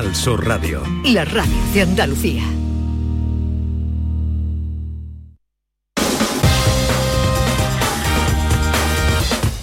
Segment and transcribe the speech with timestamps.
[0.00, 0.82] Al Sur Radio.
[1.04, 2.42] La radio de Andalucía.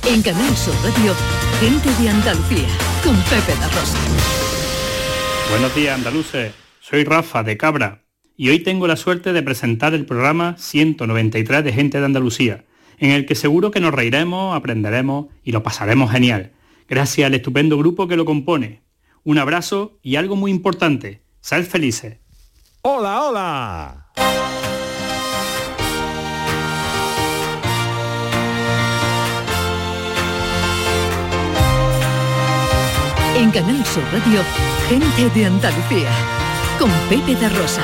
[0.06, 1.16] En Canal Sur Radio,
[1.60, 2.68] gente de Andalucía,
[3.04, 3.98] con Pepe da Rosa.
[5.50, 6.54] Buenos días, andaluces.
[6.82, 8.04] Soy Rafa de Cabra
[8.36, 12.66] y hoy tengo la suerte de presentar el programa 193 de Gente de Andalucía,
[13.00, 16.52] en el que seguro que nos reiremos, aprenderemos y lo pasaremos genial,
[16.88, 18.87] gracias al estupendo grupo que lo compone.
[19.28, 22.20] Un abrazo y algo muy importante, sed felices.
[22.82, 24.08] Hola, hola.
[33.36, 34.42] En Canal Sur Radio,
[34.88, 36.10] gente de Andalucía,
[36.80, 37.84] con Pepe da Rosa.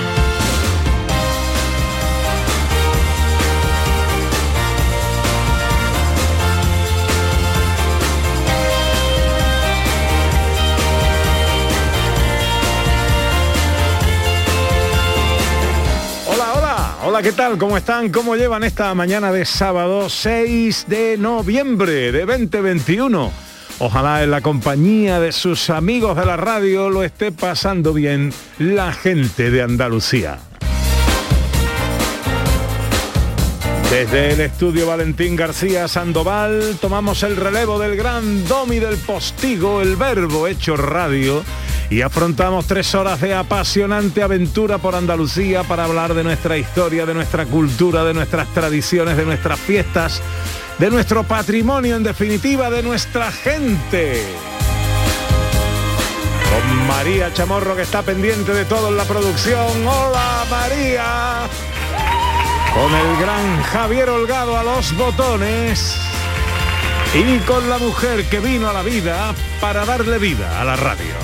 [17.13, 17.21] Hola.
[17.21, 17.59] ¿qué tal?
[17.59, 18.09] ¿Cómo están?
[18.09, 23.31] ¿Cómo llevan esta mañana de sábado 6 de noviembre de 2021?
[23.77, 28.93] Ojalá en la compañía de sus amigos de la radio lo esté pasando bien la
[28.93, 30.39] gente de Andalucía.
[33.91, 39.97] Desde el estudio Valentín García Sandoval tomamos el relevo del gran domi del postigo, el
[39.97, 41.43] verbo hecho radio,
[41.89, 47.13] y afrontamos tres horas de apasionante aventura por Andalucía para hablar de nuestra historia, de
[47.13, 50.21] nuestra cultura, de nuestras tradiciones, de nuestras fiestas,
[50.79, 54.23] de nuestro patrimonio, en definitiva, de nuestra gente.
[56.49, 59.87] Con María Chamorro que está pendiente de todo en la producción.
[59.87, 61.47] Hola María.
[62.73, 65.95] Con el gran Javier Holgado a los botones.
[67.13, 71.22] Y con la mujer que vino a la vida para darle vida a la radio.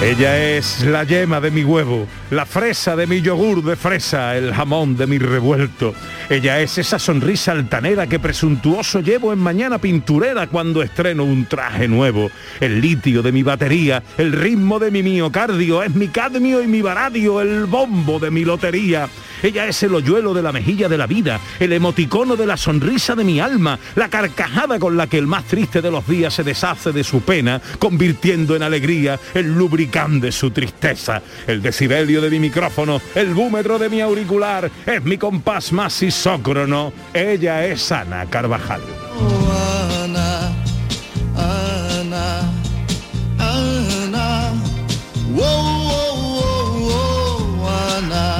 [0.00, 4.54] Ella es la yema de mi huevo, la fresa de mi yogur de fresa, el
[4.54, 5.92] jamón de mi revuelto.
[6.30, 11.88] Ella es esa sonrisa altanera que presuntuoso llevo en mañana pinturera cuando estreno un traje
[11.88, 12.30] nuevo.
[12.60, 16.82] El litio de mi batería, el ritmo de mi miocardio, es mi cadmio y mi
[16.82, 19.08] varadio, el bombo de mi lotería.
[19.42, 23.14] Ella es el hoyuelo de la mejilla de la vida, el emoticono de la sonrisa
[23.14, 26.42] de mi alma, la carcajada con la que el más triste de los días se
[26.42, 31.22] deshace de su pena, convirtiendo en alegría el lubricán de su tristeza.
[31.46, 36.92] El decibelio de mi micrófono, el búmetro de mi auricular, es mi compás más isócrono.
[37.14, 38.80] Ella es Ana Carvajal.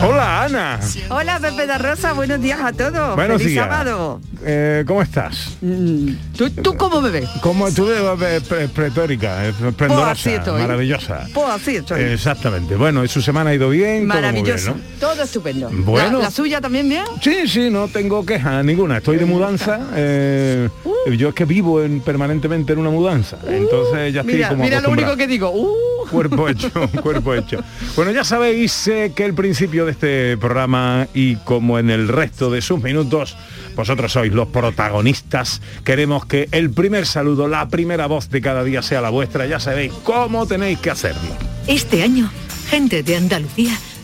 [0.00, 0.80] Hola Ana.
[1.10, 3.16] Hola Pepe da Rosa, buenos días a todos.
[3.16, 3.66] Buenos Feliz días.
[3.66, 4.20] sábado.
[4.44, 5.56] Eh, ¿Cómo estás?
[5.60, 7.28] Mm, ¿Tú, tú cómo me ves?
[7.40, 11.26] Como tú eh, pre- pretórica, eh, esplendorosa, maravillosa.
[11.34, 12.00] Pues así estoy.
[12.02, 12.76] Exactamente.
[12.76, 14.66] Bueno, su semana ha ido bien, Maravilloso.
[14.66, 15.70] todo muy bien, Todo estupendo.
[15.72, 16.18] Bueno.
[16.18, 17.04] ¿La, la suya también bien?
[17.20, 18.98] Sí, sí, no tengo queja ninguna.
[18.98, 19.80] Estoy de mudanza.
[19.96, 21.10] eh, Uh.
[21.12, 23.38] Yo es que vivo en, permanentemente en una mudanza.
[23.46, 25.50] Entonces ya estoy Mira, como mira lo único que digo.
[25.50, 26.70] Uh, Cuerpo hecho,
[27.02, 27.58] cuerpo hecho.
[27.96, 32.62] Bueno, ya sabéis eh, que el principio este programa y como en el resto de
[32.62, 33.36] sus minutos,
[33.76, 35.60] vosotros sois los protagonistas.
[35.84, 39.46] Queremos que el primer saludo, la primera voz de cada día sea la vuestra.
[39.46, 41.36] Ya sabéis cómo tenéis que hacerlo.
[41.66, 42.30] Este año,
[42.68, 43.78] gente de Andalucía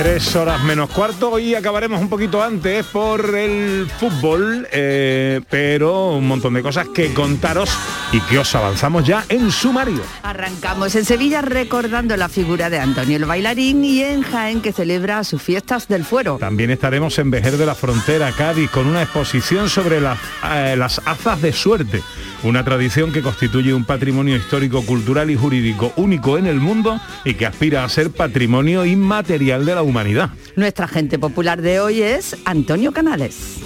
[0.00, 6.28] Tres horas menos cuarto y acabaremos un poquito antes por el fútbol, eh, pero un
[6.28, 7.68] montón de cosas que contaros
[8.12, 10.00] y que os avanzamos ya en sumario.
[10.22, 15.24] Arrancamos en Sevilla recordando la figura de Antonio el bailarín y en Jaén que celebra
[15.24, 16.36] sus fiestas del fuero.
[16.38, 20.16] También estaremos en Vejer de la Frontera, Cádiz, con una exposición sobre las,
[20.48, 22.04] eh, las azas de suerte.
[22.42, 27.34] Una tradición que constituye un patrimonio histórico, cultural y jurídico único en el mundo y
[27.34, 30.30] que aspira a ser patrimonio inmaterial de la humanidad.
[30.56, 33.58] Nuestra gente popular de hoy es Antonio Canales.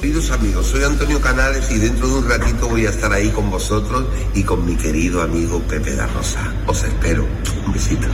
[0.00, 3.50] Queridos amigos, soy Antonio Canales y dentro de un ratito voy a estar ahí con
[3.50, 6.54] vosotros y con mi querido amigo Pepe da Rosa.
[6.66, 7.26] Os espero.
[7.66, 8.08] Un besito.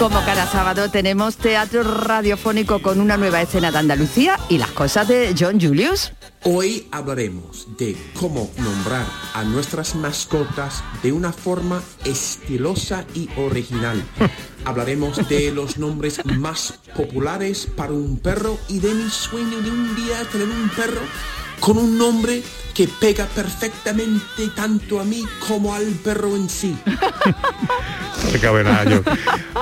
[0.00, 5.06] Como cada sábado tenemos teatro radiofónico con una nueva escena de Andalucía y las cosas
[5.08, 6.14] de John Julius.
[6.42, 9.04] Hoy hablaremos de cómo nombrar
[9.34, 14.02] a nuestras mascotas de una forma estilosa y original.
[14.64, 19.94] Hablaremos de los nombres más populares para un perro y de mi sueño de un
[19.96, 21.02] día tener un perro
[21.60, 22.42] con un nombre
[22.74, 26.76] que pega perfectamente tanto a mí como al perro en sí.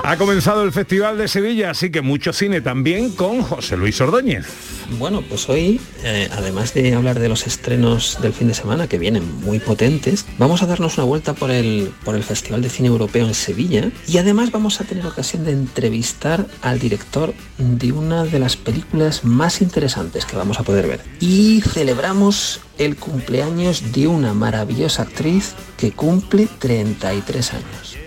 [0.04, 4.77] Ha comenzado el Festival de Sevilla, así que mucho cine también con José Luis Ordóñez.
[4.96, 8.99] Bueno, pues hoy, eh, además de hablar de los estrenos del fin de semana, que
[8.99, 12.88] vienen muy potentes, vamos a darnos una vuelta por el, por el Festival de Cine
[12.88, 18.25] Europeo en Sevilla y además vamos a tener ocasión de entrevistar al director de una
[18.25, 21.00] de las películas más interesantes que vamos a poder ver.
[21.20, 27.99] Y celebramos el cumpleaños de una maravillosa actriz que cumple 33 años.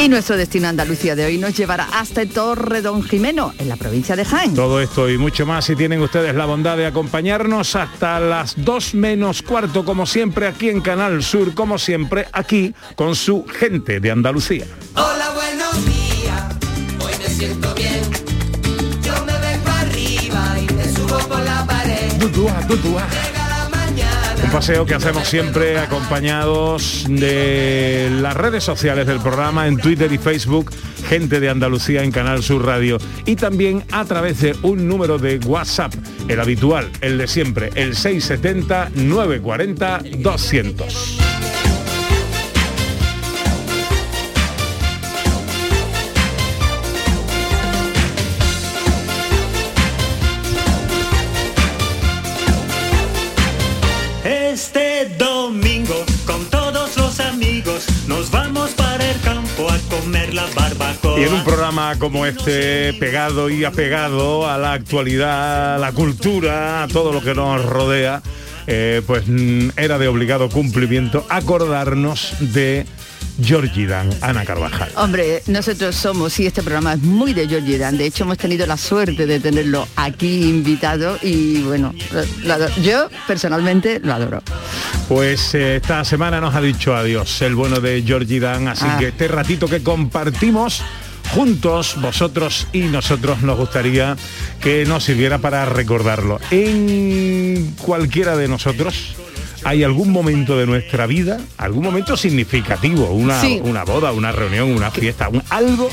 [0.00, 4.14] Y nuestro destino Andalucía de hoy nos llevará hasta Torre Don Jimeno, en la provincia
[4.14, 4.54] de Jaén.
[4.54, 8.94] Todo esto y mucho más si tienen ustedes la bondad de acompañarnos hasta las 2
[8.94, 14.12] menos cuarto, como siempre, aquí en Canal Sur, como siempre, aquí con su gente de
[14.12, 14.66] Andalucía.
[14.94, 16.44] Hola, buenos días.
[17.00, 18.00] Hoy me siento bien.
[19.02, 22.12] Yo me vengo arriba y me subo por la pared.
[24.48, 30.16] Un paseo que hacemos siempre acompañados de las redes sociales del programa en Twitter y
[30.16, 30.72] Facebook,
[31.06, 32.96] gente de Andalucía en Canal Sur Radio
[33.26, 35.92] y también a través de un número de WhatsApp,
[36.28, 41.37] el habitual, el de siempre, el 670 940 200.
[61.16, 66.84] Y en un programa como este, pegado y apegado a la actualidad, a la cultura,
[66.84, 68.22] a todo lo que nos rodea,
[68.66, 72.86] eh, pues mm, era de obligado cumplimiento acordarnos de
[73.42, 74.90] Georgie Dan, Ana Carvajal.
[74.96, 78.66] Hombre, nosotros somos, y este programa es muy de Georgie Dan, de hecho hemos tenido
[78.66, 81.94] la suerte de tenerlo aquí invitado y bueno,
[82.82, 84.42] yo personalmente lo adoro.
[85.08, 88.96] Pues eh, esta semana nos ha dicho adiós el bueno de Georgie Dan, así Ah.
[88.98, 90.82] que este ratito que compartimos
[91.34, 94.16] juntos, vosotros y nosotros, nos gustaría
[94.60, 96.38] que nos sirviera para recordarlo.
[96.50, 99.14] En cualquiera de nosotros
[99.64, 103.60] hay algún momento de nuestra vida, algún momento significativo, una, Sí.
[103.64, 105.90] una boda, una reunión, una fiesta, un- algo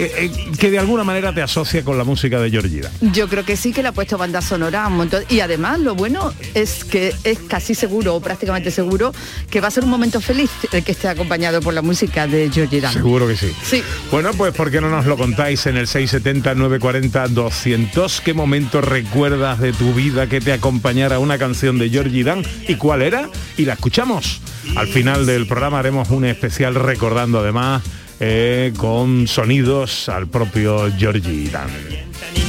[0.00, 3.12] eh, eh, que de alguna manera te asocia con la música de Georgie Dan.
[3.12, 5.24] Yo creo que sí que le ha puesto banda sonora a un montón.
[5.28, 9.12] Y además lo bueno es que es casi seguro o prácticamente seguro
[9.50, 12.48] que va a ser un momento feliz el que esté acompañado por la música de
[12.50, 12.94] Georgie Dan.
[12.94, 13.52] Seguro que sí.
[13.62, 13.82] Sí.
[14.10, 18.22] Bueno, pues ¿por qué no nos lo contáis en el 670-940-200?
[18.22, 22.42] ¿Qué momento recuerdas de tu vida que te acompañara una canción de Georgie Dan?
[22.66, 23.28] ¿Y cuál era?
[23.56, 24.40] Y la escuchamos.
[24.76, 27.82] Al final del programa haremos un especial recordando además
[28.20, 31.70] eh, con sonidos al propio Georgie Dan.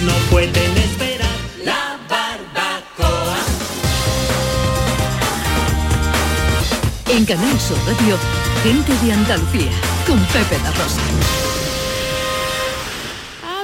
[0.05, 1.29] No pueden esperar
[1.65, 3.37] la barbacoa.
[7.09, 8.17] En Canal Sur Radio,
[8.63, 9.71] gente de Andalucía,
[10.05, 11.01] con Pepe La Rosa.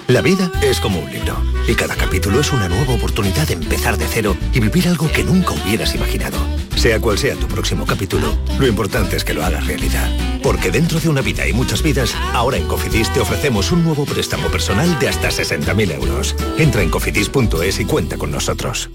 [0.07, 1.35] La vida es como un libro
[1.67, 5.25] y cada capítulo es una nueva oportunidad de empezar de cero y vivir algo que
[5.25, 6.37] nunca hubieras imaginado.
[6.77, 10.07] Sea cual sea tu próximo capítulo, lo importante es que lo hagas realidad.
[10.43, 14.05] Porque dentro de una vida y muchas vidas, ahora en Cofidis te ofrecemos un nuevo
[14.05, 16.35] préstamo personal de hasta 60.000 euros.
[16.59, 18.91] Entra en cofidis.es y cuenta con nosotros.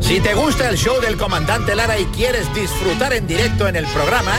[0.00, 3.86] Si te gusta el show del comandante Lara y quieres disfrutar en directo en el
[3.86, 4.38] programa,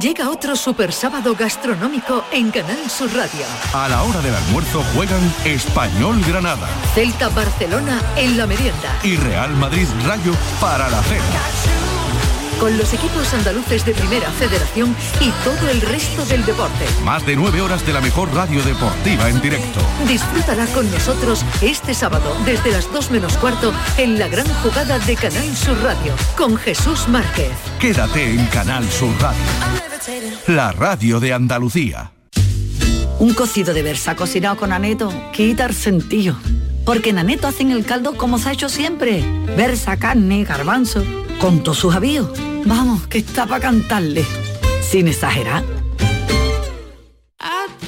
[0.00, 3.44] Llega otro super sábado gastronómico en Canal Sur Radio.
[3.74, 8.98] A la hora del almuerzo juegan Español Granada Celta Barcelona en la merienda.
[9.02, 11.81] y Real Madrid Rayo para la cena.
[12.58, 16.86] Con los equipos andaluces de Primera Federación y todo el resto del deporte.
[17.04, 19.80] Más de nueve horas de la mejor radio deportiva en directo.
[20.06, 25.16] Disfrútala con nosotros este sábado desde las 2 menos cuarto en la gran jugada de
[25.16, 27.52] Canal Sur Radio con Jesús Márquez.
[27.78, 29.42] Quédate en Canal Sur Radio.
[30.48, 32.12] La radio de Andalucía.
[33.18, 36.36] Un cocido de versa cocinado con aneto quita el sentido.
[36.84, 39.22] Porque en aneto hacen el caldo como se ha hecho siempre.
[39.56, 41.04] Versa, carne, garbanzo,
[41.42, 42.30] con todos sus avíos.
[42.64, 44.24] Vamos, que está para cantarle.
[44.80, 45.64] Sin exagerar.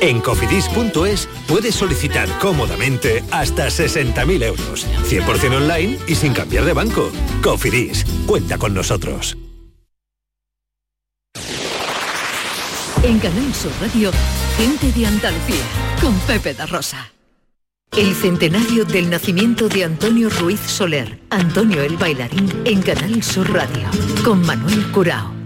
[0.00, 7.10] En cofidis.es puedes solicitar cómodamente hasta 60.000 euros, 100% online y sin cambiar de banco.
[7.42, 9.38] Cofidis, cuenta con nosotros.
[13.04, 14.10] En Canal Sur Radio,
[14.56, 15.64] gente de Andalucía
[16.00, 17.14] con Pepe da Rosa.
[17.96, 23.88] El centenario del nacimiento de Antonio Ruiz Soler, Antonio el bailarín, en Canal Sur Radio,
[24.24, 25.43] con Manuel Curao.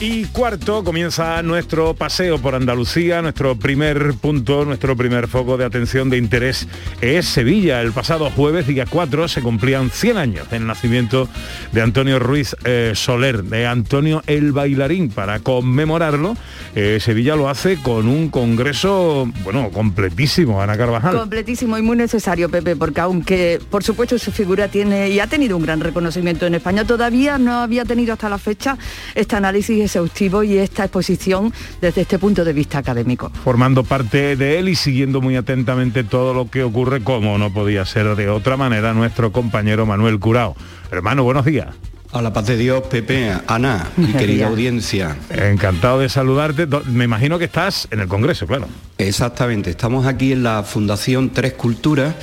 [0.00, 6.08] Y cuarto comienza nuestro paseo por Andalucía, nuestro primer punto, nuestro primer foco de atención
[6.08, 6.66] de interés
[7.02, 7.82] es Sevilla.
[7.82, 11.28] El pasado jueves, día 4, se cumplían 100 años del nacimiento
[11.72, 15.10] de Antonio Ruiz eh, Soler, de Antonio el Bailarín.
[15.10, 16.34] Para conmemorarlo,
[16.74, 21.14] eh, Sevilla lo hace con un congreso, bueno, completísimo, Ana Carvajal.
[21.14, 25.58] Completísimo y muy necesario, Pepe, porque aunque por supuesto su figura tiene y ha tenido
[25.58, 28.78] un gran reconocimiento en España, todavía no había tenido hasta la fecha
[29.14, 33.32] este análisis exhaustivo y esta exposición desde este punto de vista académico.
[33.42, 37.84] formando parte de él y siguiendo muy atentamente todo lo que ocurre, como no podía
[37.84, 40.54] ser de otra manera, nuestro compañero Manuel Curao.
[40.92, 41.68] Hermano, buenos días.
[42.12, 45.16] A la paz de Dios, Pepe, Ana, mi querida audiencia.
[45.30, 46.68] Encantado de saludarte.
[46.86, 48.68] Me imagino que estás en el Congreso, claro.
[48.98, 52.14] Exactamente, estamos aquí en la Fundación Tres Culturas,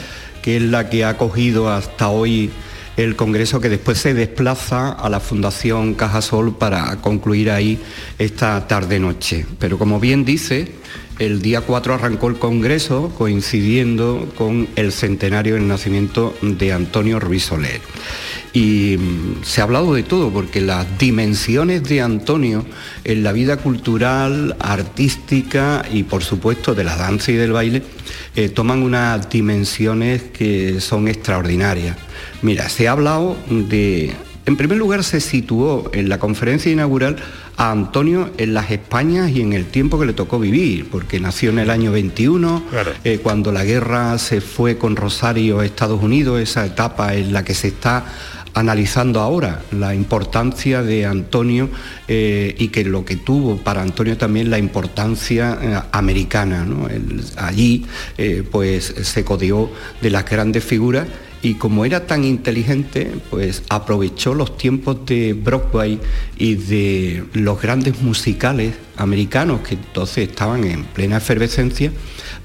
[0.41, 2.49] que es la que ha acogido hasta hoy
[2.97, 7.79] el Congreso, que después se desplaza a la Fundación Cajasol para concluir ahí
[8.17, 9.45] esta tarde-noche.
[9.59, 10.73] Pero como bien dice,
[11.19, 17.43] el día 4 arrancó el Congreso coincidiendo con el centenario del nacimiento de Antonio Ruiz
[17.43, 17.81] Soler.
[18.53, 22.65] Y mm, se ha hablado de todo, porque las dimensiones de Antonio
[23.03, 27.83] en la vida cultural, artística y por supuesto de la danza y del baile,
[28.35, 31.97] eh, toman unas dimensiones que son extraordinarias.
[32.41, 34.13] Mira, se ha hablado de...
[34.45, 37.17] En primer lugar se situó en la conferencia inaugural
[37.57, 41.49] a Antonio en las Españas y en el tiempo que le tocó vivir, porque nació
[41.49, 42.63] en el año 21,
[43.03, 47.43] eh, cuando la guerra se fue con Rosario a Estados Unidos, esa etapa en la
[47.43, 48.05] que se está
[48.57, 51.69] analizando ahora la importancia de Antonio
[52.07, 56.65] eh, y que lo que tuvo para Antonio también la importancia eh, americana.
[57.35, 57.85] allí
[58.17, 59.71] eh, pues se codeó
[60.01, 61.07] de las grandes figuras
[61.41, 65.99] y como era tan inteligente, pues aprovechó los tiempos de Broadway
[66.37, 71.91] y de los grandes musicales americanos que entonces estaban en plena efervescencia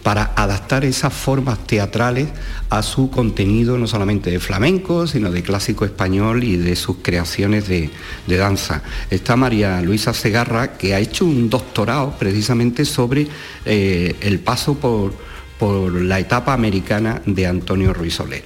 [0.02, 2.28] para adaptar esas formas teatrales
[2.68, 7.68] a su contenido no solamente de flamenco, sino de clásico español y de sus creaciones
[7.68, 7.90] de,
[8.26, 8.82] danza.
[9.10, 13.28] Está María Luisa Segarra, que ha hecho un doctorado precisamente sobre
[13.64, 15.14] eh, el paso por,
[15.58, 18.42] por la etapa americana de Antonio Ruiz Soler.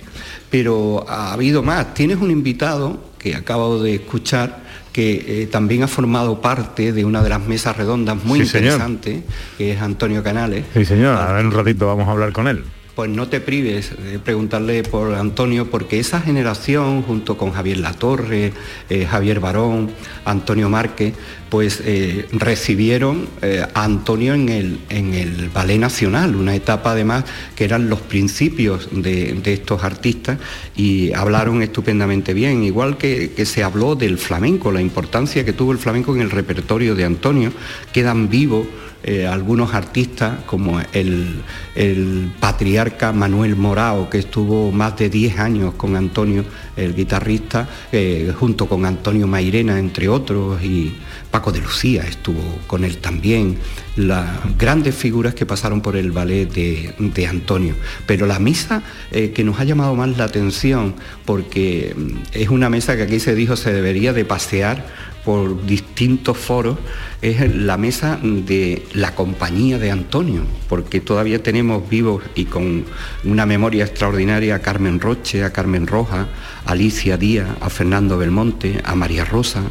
[0.51, 1.95] Pero ha habido más.
[1.95, 7.23] Tienes un invitado que acabo de escuchar que eh, también ha formado parte de una
[7.23, 8.75] de las mesas redondas muy Sí, señor.
[8.75, 9.23] interesante,
[9.59, 10.65] que es Antonio Canales.
[10.73, 12.65] Sí, señor, ahora en un ratito vamos a hablar con él.
[12.97, 18.55] Pues no te prives de preguntarle por Antonio, porque esa generación, junto con Javier Latorre,
[18.89, 19.91] eh, Javier Barón,
[20.25, 21.13] Antonio Márquez,
[21.51, 27.25] pues eh, recibieron eh, a Antonio en el, en el Ballet Nacional, una etapa además
[27.55, 30.39] que eran los principios de, de estos artistas
[30.75, 35.73] y hablaron estupendamente bien, igual que, que se habló del flamenco, la importancia que tuvo
[35.73, 37.53] el flamenco en el repertorio de Antonio,
[37.93, 38.67] quedan vivos
[39.09, 41.43] eh, algunos artistas como el,
[42.41, 46.45] patriarca Manuel Morao, que estuvo más de 10 años con Antonio,
[46.77, 50.93] el guitarrista, eh, junto con Antonio Mairena, entre otros, y
[51.31, 53.59] Paco de Lucía estuvo con él también,
[53.95, 54.27] las
[54.59, 57.75] grandes figuras que pasaron por el ballet de, de Antonio.
[58.07, 58.83] Pero la misa
[59.13, 60.95] eh, que nos ha llamado más la atención,
[61.25, 64.85] porque mm, es una mesa que aquí se dijo se debería de pasear
[65.27, 66.79] por distintos foros
[67.21, 72.85] es la mesa de la compañía de Antonio, porque todavía tenemos vivos y con
[73.25, 76.29] una memoria extraordinaria a Carmen Roche, a Carmen Roja,
[76.65, 79.63] a Alicia Díaz, a Fernando Belmonte, a María Rosa,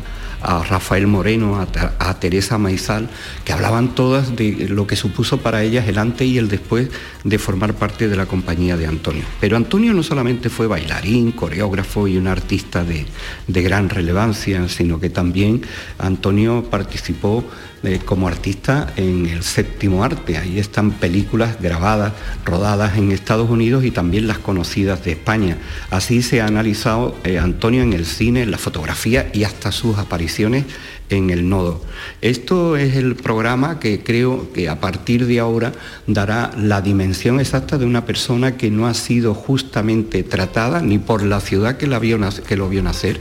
[0.45, 3.09] a Rafael Moreno, a, Teresa Maizal,
[3.43, 6.89] que hablaban todas de lo que supuso para ellas el antes y el después
[7.23, 9.23] de formar parte de la compañía de Antonio.
[9.41, 13.05] Pero Antonio no solamente fue bailarín, coreógrafo y un artista de,
[13.47, 15.63] de gran relevancia, sino que también
[15.97, 17.43] Antonio participó
[17.85, 20.37] eh, como artista en el séptimo arte.
[20.37, 22.13] Ahí están películas grabadas,
[22.43, 25.57] rodadas en Estados Unidos y también las conocidas de España.
[25.89, 29.97] Así se ha analizado eh, Antonio en el cine, en la fotografía y hasta sus
[29.97, 30.65] apariciones
[31.09, 31.81] en el nodo.
[32.21, 35.71] Esto es el programa que creo que a partir de ahora
[36.07, 41.23] dará la dimensión exacta de una persona que no ha sido justamente tratada ni por
[41.23, 43.19] la ciudad que, la que lo vio nacer,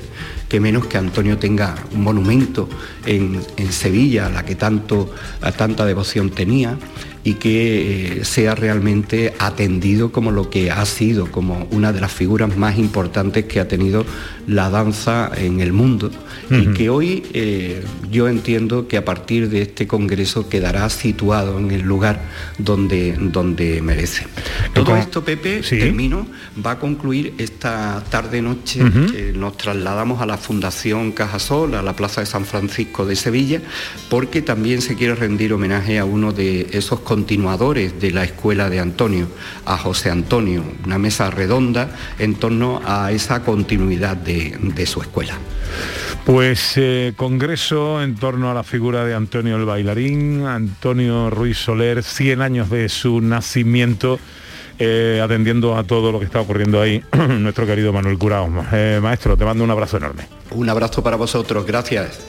[0.54, 2.68] que menos que Antonio tenga un monumento
[3.06, 6.78] en, en Sevilla, a la que tanto, a tanta devoción tenía,
[7.24, 12.12] y que eh, sea realmente atendido como lo que ha sido, como una de las
[12.12, 14.04] figuras más importantes que ha tenido
[14.46, 16.10] la danza en el mundo.
[16.50, 21.70] Y que hoy eh, yo entiendo que a partir de este congreso quedará situado en
[21.70, 22.20] el lugar
[22.58, 24.26] donde, donde merece.
[24.74, 26.26] Todo esto, Pepe, termino,
[26.64, 28.80] va a concluir esta tarde-noche,
[29.34, 33.60] nos trasladamos a la Fundación Cajasol, a la Plaza de San Francisco de Sevilla,
[34.08, 38.80] porque también se quiere rendir homenaje a uno de esos continuadores de la escuela de
[38.80, 39.28] Antonio,
[39.64, 45.38] a José Antonio, una mesa redonda en torno a esa continuidad de su escuela.
[46.24, 52.02] Pues eh, congreso en torno a la figura de Antonio el bailarín, Antonio Ruiz Soler,
[52.02, 54.18] 100 años de su nacimiento.
[54.78, 57.02] Eh, atendiendo a todo lo que está ocurriendo ahí,
[57.38, 58.48] nuestro querido Manuel Curao.
[58.72, 60.26] Eh, maestro, te mando un abrazo enorme.
[60.50, 62.20] Un abrazo para vosotros, gracias.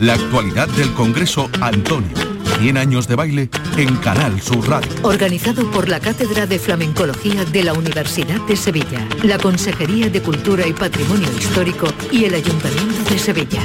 [0.00, 4.90] La actualidad del Congreso Antonio 100 años de baile en Canal Sur Radio.
[5.02, 10.66] Organizado por la Cátedra de Flamencología de la Universidad de Sevilla, la Consejería de Cultura
[10.66, 13.62] y Patrimonio Histórico y el Ayuntamiento de Sevilla.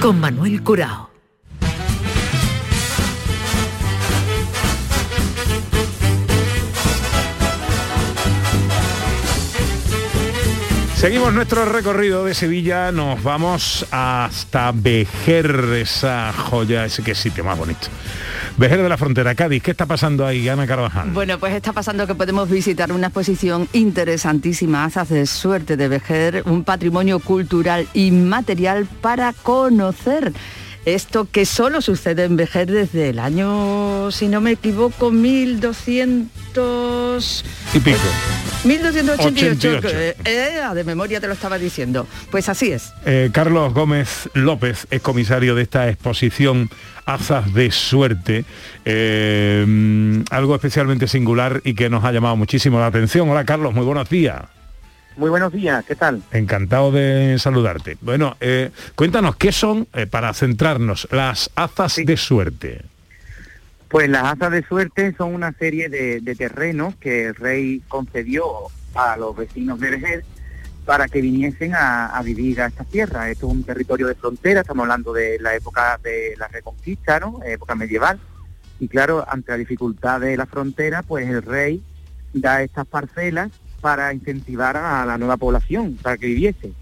[0.00, 1.11] Con Manuel Curao.
[11.02, 17.58] Seguimos nuestro recorrido de Sevilla, nos vamos hasta Vejer, esa joya, ese que sitio más
[17.58, 17.88] bonito.
[18.56, 21.10] Vejer de la Frontera, Cádiz, ¿qué está pasando ahí, Ana Carvajal?
[21.10, 26.44] Bueno, pues está pasando que podemos visitar una exposición interesantísima, Azas de Suerte de Vejer,
[26.46, 30.32] un patrimonio cultural inmaterial para conocer
[30.84, 37.44] esto que solo sucede en Vejer desde el año, si no me equivoco, 1200...
[37.74, 37.98] Y pico.
[38.64, 39.88] 1288,
[40.24, 42.06] eh, de memoria te lo estaba diciendo.
[42.30, 42.92] Pues así es.
[43.04, 46.70] Eh, Carlos Gómez López es comisario de esta exposición
[47.04, 48.44] Azas de Suerte,
[48.84, 53.28] eh, algo especialmente singular y que nos ha llamado muchísimo la atención.
[53.28, 54.42] Hola Carlos, muy buenos días.
[55.16, 56.22] Muy buenos días, ¿qué tal?
[56.32, 57.98] Encantado de saludarte.
[58.00, 58.36] Bueno,
[58.94, 62.82] cuéntanos, ¿qué son, para centrarnos, las azas de suerte?
[63.88, 68.44] Pues las asas de suerte son una serie de, terrenos que el rey concedió
[68.94, 70.24] a los vecinos de Vejer
[70.86, 73.30] para que viniesen a, vivir a esta tierra.
[73.30, 77.40] Esto es un territorio de frontera, estamos hablando de la época de la reconquista, ¿no?
[77.44, 78.18] Época medieval.
[78.80, 81.82] Y claro, ante la dificultad de la frontera, pues el rey
[82.32, 83.50] da estas parcelas
[83.82, 86.72] para incentivar a la nueva población, para que viviese.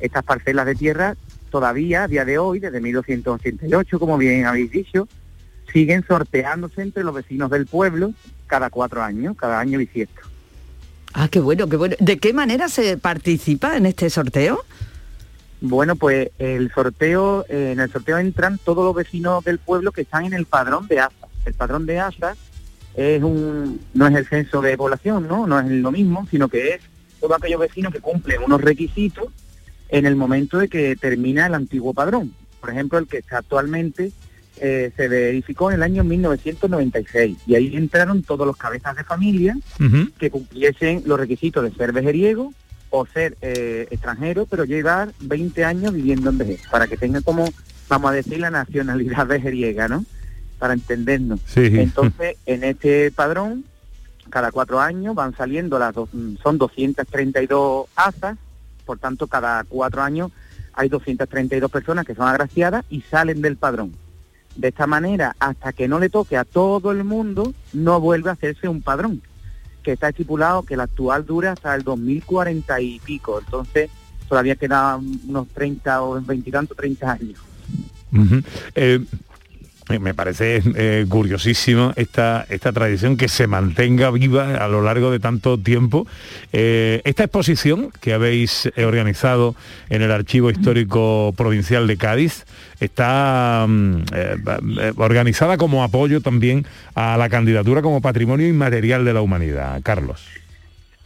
[0.00, 1.16] Estas parcelas de tierra
[1.50, 5.08] todavía, a día de hoy, desde 1288, como bien habéis dicho,
[5.72, 8.12] siguen sorteándose entre los vecinos del pueblo
[8.46, 10.20] cada cuatro años, cada año bisiesto.
[11.14, 11.96] Ah, qué bueno, qué bueno.
[12.00, 14.64] ¿De qué manera se participa en este sorteo?
[15.60, 20.02] Bueno, pues el sorteo, eh, en el sorteo entran todos los vecinos del pueblo que
[20.02, 21.28] están en el padrón de ASA.
[21.44, 22.36] El padrón de ASA
[22.98, 25.46] es un, no es el censo de población, ¿no?
[25.46, 26.80] No es lo mismo, sino que es
[27.20, 29.28] todos aquellos vecinos que cumplen unos requisitos
[29.88, 32.34] en el momento de que termina el antiguo padrón.
[32.60, 34.10] Por ejemplo, el que está actualmente
[34.60, 39.56] eh, se verificó en el año 1996 y ahí entraron todos los cabezas de familia
[40.18, 42.52] que cumpliesen los requisitos de ser vejeriego
[42.90, 47.48] o ser eh, extranjero, pero llevar 20 años viviendo en vejez, para que tengan como,
[47.88, 50.04] vamos a decir, la nacionalidad vejeriega, ¿no?
[50.58, 51.40] Para entendernos.
[51.56, 53.64] Entonces, en este padrón,
[54.30, 56.08] cada cuatro años van saliendo las dos,
[56.42, 58.36] son 232 asas,
[58.84, 60.32] por tanto, cada cuatro años
[60.72, 63.92] hay 232 personas que son agraciadas y salen del padrón.
[64.56, 68.34] De esta manera, hasta que no le toque a todo el mundo, no vuelve a
[68.34, 69.20] hacerse un padrón,
[69.82, 73.40] que está estipulado que el actual dura hasta el 2040 y pico.
[73.40, 73.90] Entonces,
[74.28, 77.38] todavía quedan unos 30 o 20 y tanto, 30 años.
[78.74, 79.04] Eh,
[80.00, 85.18] Me parece eh, curiosísimo esta, esta tradición que se mantenga viva a lo largo de
[85.18, 86.06] tanto tiempo.
[86.52, 89.54] Eh, esta exposición que habéis eh, organizado
[89.88, 92.44] en el Archivo Histórico Provincial de Cádiz
[92.80, 94.36] está mm, eh,
[94.80, 99.80] eh, organizada como apoyo también a la candidatura como patrimonio inmaterial de la humanidad.
[99.82, 100.26] Carlos.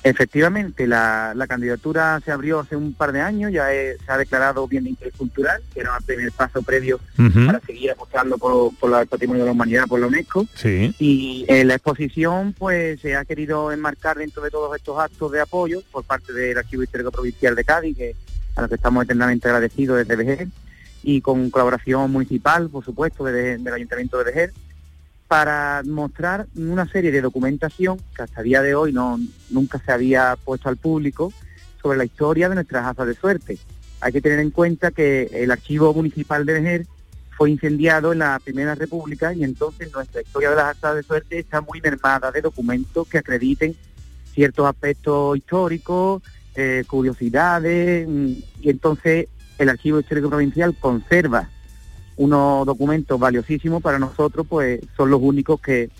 [0.04, 4.66] Efectivamente, la, la candidatura se abrió hace un par de años, ya se ha declarado
[4.66, 6.98] bien de interés cultural, que era el primer paso previo
[7.46, 10.46] para seguir apostando por, el patrimonio de la humanidad, por la UNESCO.
[10.54, 10.92] Sí.
[10.98, 15.40] Y eh, la exposición pues se ha querido enmarcar dentro de todos estos actos de
[15.40, 18.16] apoyo por parte del Archivo Histórico Provincial de Cádiz, que,
[18.56, 20.48] a lo que estamos eternamente agradecidos desde Vejer,
[21.04, 24.52] y con colaboración municipal, por supuesto, de- del Ayuntamiento de Vejer,
[25.32, 29.18] para mostrar una serie de documentación que hasta el día de hoy no
[29.48, 31.32] nunca se había puesto al público
[31.80, 33.56] sobre la historia de nuestras azas de suerte.
[34.02, 36.86] Hay que tener en cuenta que el archivo municipal de Vejer
[37.30, 41.38] fue incendiado en la Primera República y entonces nuestra historia de las azas de suerte
[41.38, 43.74] está muy mermada de documentos que acrediten
[44.34, 46.22] ciertos aspectos históricos,
[46.56, 51.48] eh, curiosidades, mm, y entonces el Archivo Histórico Provincial conserva
[52.16, 55.90] unos documentos valiosísimos para nosotros, pues son los únicos que,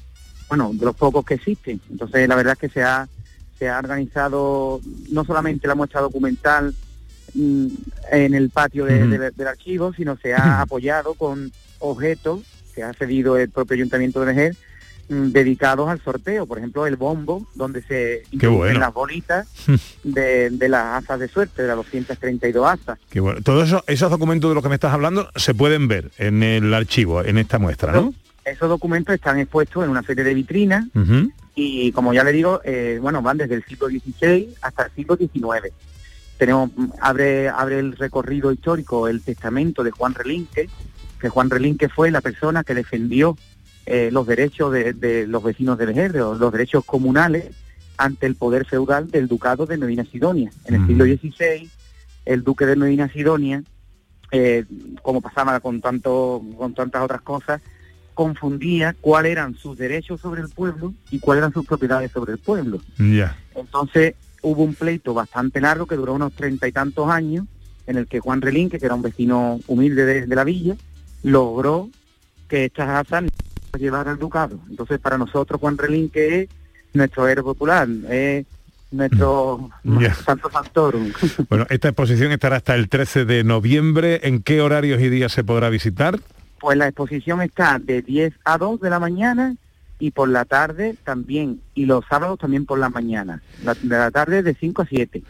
[0.49, 1.81] bueno, de los pocos que existen.
[1.91, 3.09] Entonces la verdad es que se ha,
[3.59, 6.75] se ha organizado no solamente la muestra documental
[7.35, 7.67] mm,
[8.13, 9.11] en el patio de- Ujú.
[9.11, 12.41] de- del archivo, sino se ha apoyado con objetos
[12.75, 14.57] que ha cedido el propio Ayuntamiento de Vejer
[15.33, 18.81] dedicados al sorteo, por ejemplo el bombo, donde se introducen bueno.
[18.81, 19.49] las bolitas
[20.05, 22.99] de, de las asas de suerte, de las 232 asas.
[23.11, 23.41] Qué bueno.
[23.43, 26.73] Todos esos, esos documentos de los que me estás hablando se pueden ver en el
[26.75, 28.15] archivo, en esta muestra, ¿no?
[28.45, 30.87] Esos documentos están expuestos en una serie de vitrinas
[31.55, 35.17] y como ya le digo, eh, bueno, van desde el siglo XVI hasta el siglo
[35.17, 35.73] XIX.
[36.39, 40.69] Tenemos, mm, abre, abre el recorrido histórico el testamento de Juan Relinque,
[41.21, 43.37] que Juan Relinque fue la persona que defendió
[43.87, 47.51] eh, los derechos de, de los vecinos de Vejer, de los, derechos comunales
[47.97, 50.51] ante el poder feudal del ducado de Medina Sidonia.
[50.67, 51.69] En el siglo XVI,
[52.25, 53.63] el duque de Medina Sidonia,
[54.31, 54.65] eh,
[55.03, 57.61] como pasaba con tanto, con tantas otras cosas,
[58.15, 62.39] confundía cuáles eran sus derechos sobre el pueblo y cuáles eran sus propiedades sobre el
[62.39, 62.81] pueblo.
[62.99, 63.37] Ya.
[63.55, 67.47] Entonces hubo un pleito bastante largo que duró unos treinta y tantos años,
[67.87, 70.77] en el que Juan Relinque, que era un vecino humilde de, de la villa,
[71.25, 71.91] logró
[72.49, 73.25] que estas asas
[73.79, 74.59] llevaran al ducado.
[74.69, 76.49] Entonces para nosotros Juan Relinque es
[76.93, 78.47] nuestro héroe popular, es
[78.91, 80.15] nuestro Ya.
[80.15, 81.13] santo santorum.
[81.49, 84.21] Bueno, esta exposición estará hasta el 13 de noviembre.
[84.25, 86.19] ¿En qué horarios y días se podrá visitar?
[86.61, 89.57] Pues la exposición está de 10 a 2 de la mañana
[89.99, 93.41] y por la tarde también, y los sábados también por la mañana.
[93.65, 95.23] La, de la tarde de 5 a 7.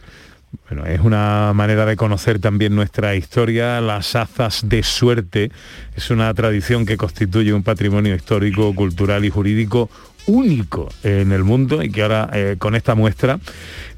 [0.69, 3.81] Bueno, es una manera de conocer también nuestra historia.
[3.81, 5.51] Las azas de suerte
[5.95, 9.89] es una tradición que constituye un patrimonio histórico, cultural y jurídico
[10.25, 13.39] único en el mundo y que ahora eh, con esta muestra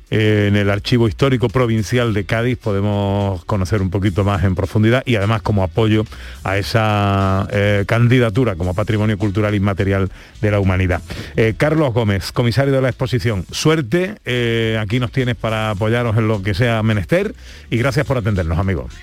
[0.10, 5.15] en el Archivo Histórico Provincial de Cádiz podemos conocer un poquito más en profundidad y
[5.15, 6.06] además como apoyo
[6.44, 11.02] a esa eh, candidatura como patrimonio cultural inmaterial de la humanidad.
[11.36, 16.28] Eh, Carlos Gómez, comisario de la exposición, suerte, eh, aquí nos tienes para apoyaros en
[16.28, 17.34] lo que sea menester
[17.70, 18.94] y gracias por atendernos, amigos.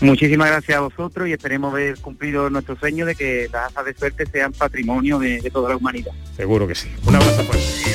[0.00, 3.94] Muchísimas gracias a vosotros y esperemos ver cumplido nuestro sueño de que las asas de
[3.94, 6.12] suerte sean patrimonio de, de toda la humanidad.
[6.36, 6.88] Seguro que sí.
[7.06, 7.93] Un abrazo fuerte.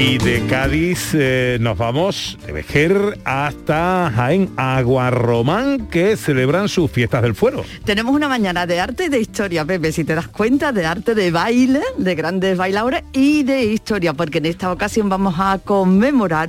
[0.00, 7.20] Y de Cádiz eh, nos vamos de Vejer hasta Jaén, Aguarromán, que celebran sus fiestas
[7.20, 7.66] del fuero.
[7.84, 11.14] Tenemos una mañana de arte y de historia, Pepe, si te das cuenta, de arte
[11.14, 16.48] de baile, de grandes bailadores y de historia, porque en esta ocasión vamos a conmemorar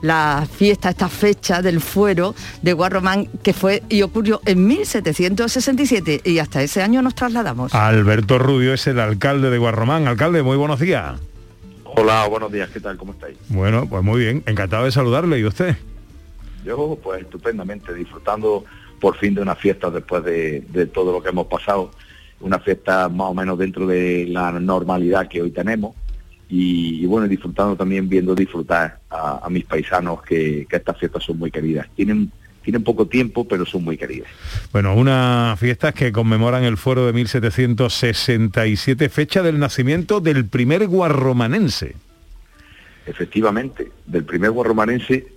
[0.00, 6.38] la fiesta, esta fecha del fuero de Guarromán, que fue y ocurrió en 1767 y
[6.38, 7.74] hasta ese año nos trasladamos.
[7.74, 10.08] Alberto Rubio es el alcalde de Guarromán.
[10.08, 11.20] Alcalde, muy buenos días.
[11.98, 12.98] Hola, buenos días, ¿qué tal?
[12.98, 13.38] ¿Cómo estáis?
[13.48, 15.38] Bueno, pues muy bien, encantado de saludarle.
[15.38, 15.76] ¿Y usted?
[16.62, 18.66] Yo, pues estupendamente, disfrutando
[19.00, 21.90] por fin de una fiesta después de, de todo lo que hemos pasado.
[22.40, 25.96] Una fiesta más o menos dentro de la normalidad que hoy tenemos.
[26.50, 31.24] Y, y bueno, disfrutando también, viendo disfrutar a, a mis paisanos que, que estas fiestas
[31.24, 31.88] son muy queridas.
[31.96, 32.30] Tienen,
[32.66, 34.28] tienen poco tiempo, pero son muy queridas.
[34.72, 41.94] Bueno, unas fiestas que conmemoran el fuero de 1767, fecha del nacimiento del primer guarromanense.
[43.06, 45.28] efectivamente, del primer guarromanense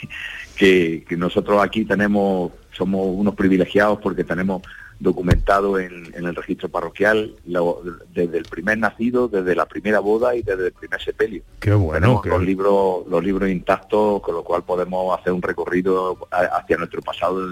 [0.56, 4.62] que, que nosotros aquí tenemos, somos unos privilegiados porque tenemos
[4.98, 7.82] documentado en, en el registro parroquial lo-
[8.14, 11.42] desde el primer nacido, desde la primera boda y desde el primer sepelio.
[11.60, 12.22] Qué bueno.
[12.22, 16.76] Qué- los libros, los libros intactos, con lo cual podemos hacer un recorrido a- hacia
[16.78, 17.46] nuestro pasado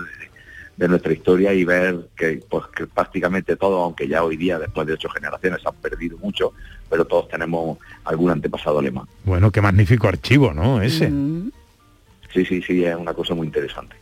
[0.76, 4.87] de nuestra historia y ver que, pues, que prácticamente todos, aunque ya hoy día, después
[4.87, 6.52] de ocho generaciones, han perdido mucho,
[6.90, 9.04] pero todos tenemos algún antepasado alemán.
[9.24, 10.80] Bueno, qué magnífico archivo, ¿no?
[10.83, 11.09] Ese.
[11.11, 11.52] Mm.
[12.33, 13.94] Sí, sí, sí, es una cosa muy interesante.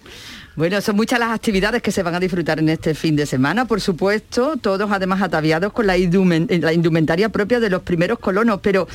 [0.54, 3.64] Bueno, son muchas las actividades que se van a disfrutar en este fin de semana,
[3.64, 8.60] por supuesto, todos además ataviados con la, indumen- la indumentaria propia de los primeros colonos.
[8.60, 8.86] Pero,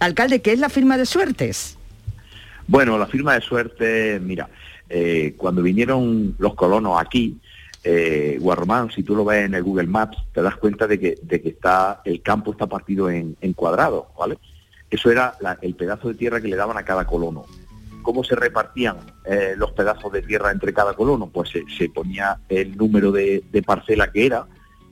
[0.00, 1.76] alcalde, ¿qué es la firma de suertes?
[2.66, 4.48] Bueno, la firma de suerte, mira,
[4.88, 7.38] eh, cuando vinieron los colonos aquí,
[7.84, 8.40] eh,
[8.92, 11.50] si tú lo ves en el Google Maps, te das cuenta de que, de que
[11.50, 14.38] está, el campo está partido en, en cuadrados, ¿vale?
[14.90, 17.44] Eso era la- el pedazo de tierra que le daban a cada colono.
[18.06, 21.26] ¿Cómo se repartían eh, los pedazos de tierra entre cada colono?
[21.28, 24.46] Pues se, se ponía el número de, de parcela que era,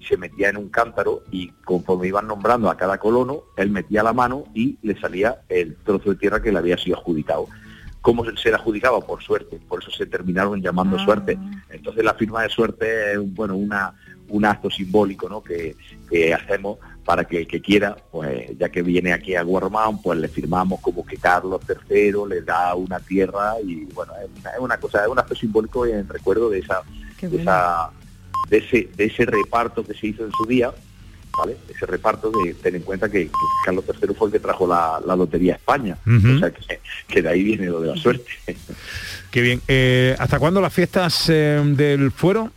[0.08, 4.12] se metía en un cántaro y conforme iban nombrando a cada colono, él metía la
[4.12, 7.46] mano y le salía el trozo de tierra que le había sido adjudicado.
[8.00, 9.00] ¿Cómo se le adjudicaba?
[9.00, 11.38] Por suerte, por eso se terminaron llamando suerte.
[11.70, 13.94] Entonces la firma de suerte es un- bueno una
[14.26, 15.40] un acto simbólico ¿no?
[15.42, 15.76] que,
[16.10, 20.18] que hacemos para que el que quiera, pues ya que viene aquí a Guarmán, pues
[20.18, 24.58] le firmamos como que Carlos III le da una tierra y bueno, es una, es
[24.58, 26.82] una cosa, es un acto simbólico en recuerdo de esa,
[27.20, 27.90] de esa
[28.48, 30.72] de ese, de ese reparto que se hizo en su día,
[31.36, 31.56] ¿vale?
[31.68, 33.32] Ese reparto de tener en cuenta que, que
[33.64, 35.98] Carlos III fue el que trajo la, la lotería a España.
[36.06, 38.30] O sea que, que de ahí viene lo de la suerte.
[39.30, 39.60] Qué bien.
[39.68, 42.50] Eh, ¿Hasta cuándo las fiestas eh, del fuero?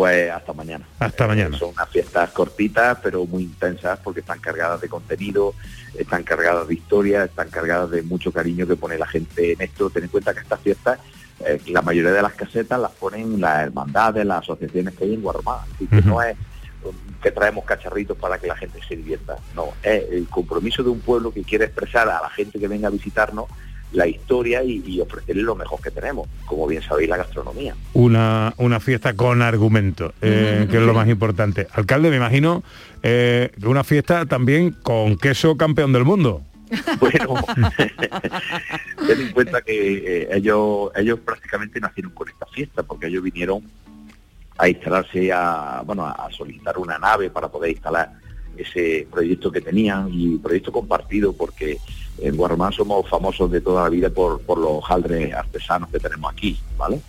[0.00, 0.86] Pues hasta mañana.
[0.98, 1.58] Hasta mañana.
[1.58, 5.52] Son unas fiestas cortitas, pero muy intensas, porque están cargadas de contenido,
[5.94, 9.90] están cargadas de historia, están cargadas de mucho cariño que pone la gente en esto.
[9.90, 11.00] Ten en cuenta que estas fiestas,
[11.44, 15.20] eh, la mayoría de las casetas las ponen las hermandades, las asociaciones que hay en
[15.20, 15.58] Guarromán.
[15.74, 16.34] Así que no es
[17.22, 19.36] que traemos cacharritos para que la gente se divierta.
[19.54, 22.88] No, es el compromiso de un pueblo que quiere expresar a la gente que venga
[22.88, 23.48] a visitarnos
[23.92, 27.74] la historia y, y ofrecerle lo mejor que tenemos, como bien sabéis la gastronomía.
[27.92, 31.66] Una, una fiesta con argumento, eh, que es lo más importante.
[31.72, 32.62] Alcalde, me imagino
[33.02, 36.42] eh, una fiesta también con queso campeón del mundo.
[37.00, 37.34] Bueno,
[39.06, 43.62] ten en cuenta que eh, ellos ellos prácticamente nacieron con esta fiesta, porque ellos vinieron
[44.56, 48.12] a instalarse, a bueno, a solicitar una nave para poder instalar
[48.56, 51.78] ese proyecto que tenían y proyecto compartido, porque
[52.20, 56.32] en Guarromán somos famosos de toda la vida por, por los jaldres artesanos que tenemos
[56.32, 57.00] aquí, ¿vale?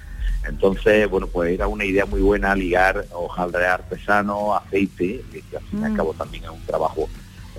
[0.48, 5.82] Entonces, bueno, pues era una idea muy buena ligar hojaldre artesano, aceite, que al fin
[5.82, 7.08] y al cabo también es un trabajo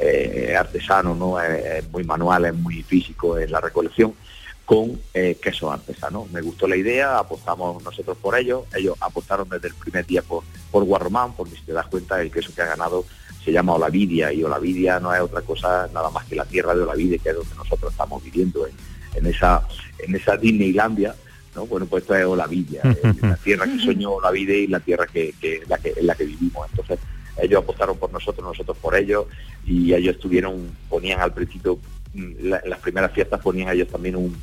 [0.01, 1.41] eh, artesano, ¿no?
[1.41, 4.15] Es, es muy manual, es muy físico en la recolección,
[4.65, 6.27] con eh, queso artesano.
[6.33, 10.45] Me gustó la idea, apostamos nosotros por ello, ellos apostaron desde el primer día por,
[10.71, 13.05] por Guarromán, porque si te das cuenta el queso que ha ganado
[13.45, 16.83] se llama Olavidia y Olavidia no es otra cosa nada más que la tierra de
[16.83, 18.73] Olavide, que es donde nosotros estamos viviendo, en,
[19.17, 19.67] en esa
[19.99, 21.17] en esa Disneylandia,
[21.57, 21.67] ¿no?
[21.67, 25.35] Bueno, pues esto es Olavidia, eh, la tierra que soñó Olavide y la tierra que,
[25.41, 26.69] que, la que en la que vivimos.
[26.71, 27.01] Entonces,
[27.37, 29.27] ellos apostaron por nosotros, nosotros por ellos,
[29.67, 31.81] y ellos tuvieron, ponían al principio,
[32.15, 34.37] mm, la- en las primeras fiestas ponían ellos también un,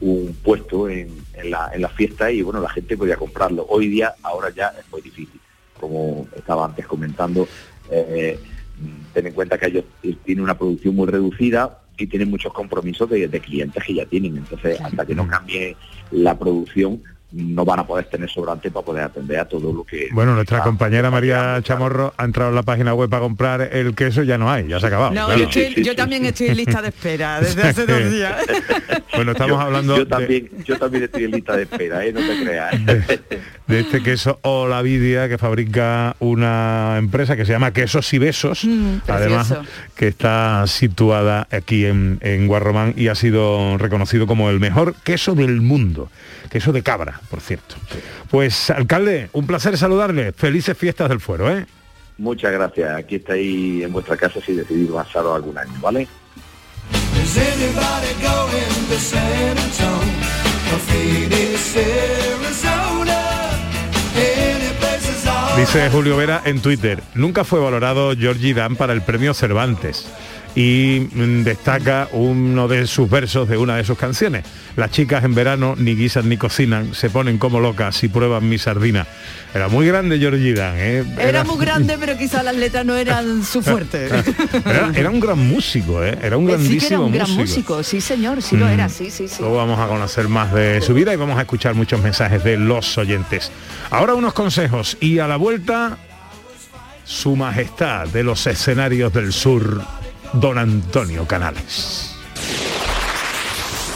[0.00, 3.66] un puesto en, en la, en la fiesta y bueno, la gente podía comprarlo.
[3.68, 5.40] Hoy día, ahora ya es muy difícil,
[5.78, 7.48] como estaba antes comentando,
[7.90, 8.38] eh,
[8.80, 12.52] mm, ten en cuenta que ellos eh, tienen una producción muy reducida y tienen muchos
[12.52, 14.36] compromisos de, de clientes que ya tienen.
[14.36, 15.76] Entonces, hasta que no cambie
[16.10, 17.02] la producción,
[17.34, 20.08] no van a poder tener sobrante para poder atender a todo lo que...
[20.12, 24.22] Bueno, nuestra compañera María Chamorro ha entrado en la página web para comprar el queso,
[24.22, 25.10] ya no hay, ya se ha acabado.
[25.12, 25.40] No, claro.
[25.40, 28.34] yo, estoy- yo también estoy en lista de espera desde hace dos días.
[29.14, 32.12] Bueno, estamos Yo- hablando yo de- también, yo también estoy en lista de espera, ¿eh?
[32.12, 32.74] no te creas.
[33.68, 38.96] de este queso Olavidia que fabrica una empresa que se llama Quesos y Besos, Mm,
[39.06, 39.70] además precioso.
[39.94, 45.34] que está situada aquí en, en Guarromán y ha sido reconocido como el mejor queso
[45.36, 46.10] del mundo,
[46.50, 47.76] queso de cabra, por cierto.
[48.30, 51.66] Pues alcalde, un placer saludarle, felices fiestas del fuero, ¿eh?
[52.18, 52.96] Muchas gracias.
[52.96, 56.06] Aquí estáis en vuestra casa si decidís pasaros algún año, ¿vale?
[65.56, 70.06] Dice Julio Vera en Twitter, nunca fue valorado Georgie Dan para el premio Cervantes
[70.56, 71.00] y
[71.42, 74.44] destaca uno de sus versos de una de sus canciones.
[74.76, 78.58] Las chicas en verano ni guisan ni cocinan, se ponen como locas y prueban mi
[78.58, 79.06] sardina.
[79.52, 81.04] Era muy grande Georgie Dan, ¿eh?
[81.18, 84.06] Era muy grande, pero quizá las letras no eran su fuerte.
[84.64, 86.16] era, era un gran músico, ¿eh?
[86.22, 87.74] Era un sí grandísimo que era un gran músico.
[87.76, 88.70] músico, sí señor, sí lo Mm.
[88.70, 89.36] era, sí, sí, sí.
[89.40, 92.56] Luego vamos a conocer más de su vida y vamos a escuchar muchos mensajes de
[92.56, 93.50] los oyentes.
[93.90, 95.98] Ahora unos consejos y a la vuelta,
[97.04, 99.82] su majestad de los escenarios del sur,
[100.40, 102.14] don Antonio Canales.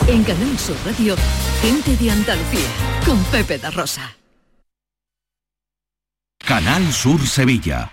[0.07, 1.17] En Canal Sur Radio,
[1.61, 2.69] gente de Andalucía,
[3.05, 4.17] con Pepe da Rosa.
[6.39, 7.93] Canal Sur Sevilla.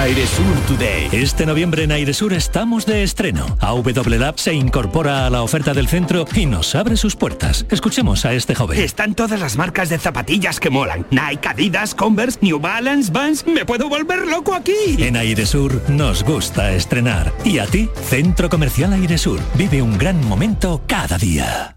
[0.00, 1.10] Airesur Today.
[1.12, 3.58] Este noviembre en Airesur estamos de estreno.
[3.60, 3.84] AW
[4.18, 7.66] Lab se incorpora a la oferta del centro y nos abre sus puertas.
[7.68, 8.80] Escuchemos a este joven.
[8.80, 11.06] Están todas las marcas de zapatillas que molan.
[11.10, 13.46] Nike, Adidas, Converse, New Balance, Vans.
[13.46, 14.96] Me puedo volver loco aquí.
[14.96, 17.30] En Airesur nos gusta estrenar.
[17.44, 17.90] ¿Y a ti?
[18.08, 19.40] Centro Comercial Airesur.
[19.54, 21.76] Vive un gran momento cada día.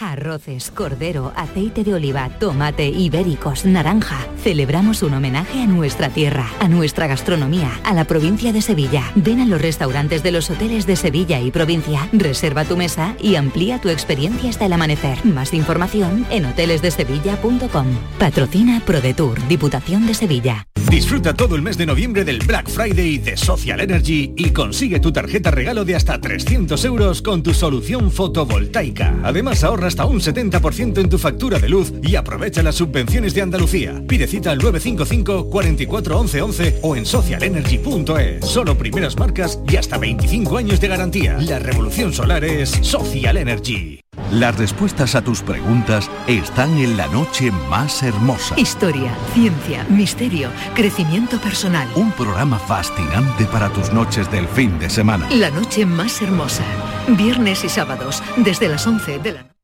[0.00, 4.26] Arroces, cordero, aceite de oliva, tomate, ibéricos, naranja.
[4.42, 9.12] Celebramos un homenaje a nuestra tierra, a nuestra gastronomía, a la provincia de Sevilla.
[9.14, 13.34] Ven a los restaurantes de los hoteles de Sevilla y provincia, reserva tu mesa y
[13.34, 15.22] amplía tu experiencia hasta el amanecer.
[15.26, 17.86] Más información en hotelesdesevilla.com.
[18.18, 20.66] Patrocina ProDetour, Diputación de Sevilla.
[20.90, 25.12] Disfruta todo el mes de noviembre del Black Friday de Social Energy y consigue tu
[25.12, 29.14] tarjeta regalo de hasta 300 euros con tu solución fotovoltaica.
[29.22, 33.42] Además ahorra hasta un 70% en tu factura de luz y aprovecha las subvenciones de
[33.42, 34.00] Andalucía.
[34.06, 38.46] Pide cita al 955 44 11 11 o en socialenergy.es.
[38.46, 41.38] Solo primeras marcas y hasta 25 años de garantía.
[41.40, 44.00] La revolución solar es Social Energy.
[44.30, 48.54] Las respuestas a tus preguntas están en la noche más hermosa.
[48.56, 51.88] Historia, ciencia, misterio, crecimiento personal.
[51.96, 55.28] Un programa fascinante para tus noches del fin de semana.
[55.30, 56.62] La noche más hermosa.
[57.08, 59.59] Viernes y sábados, desde las 11 de la noche.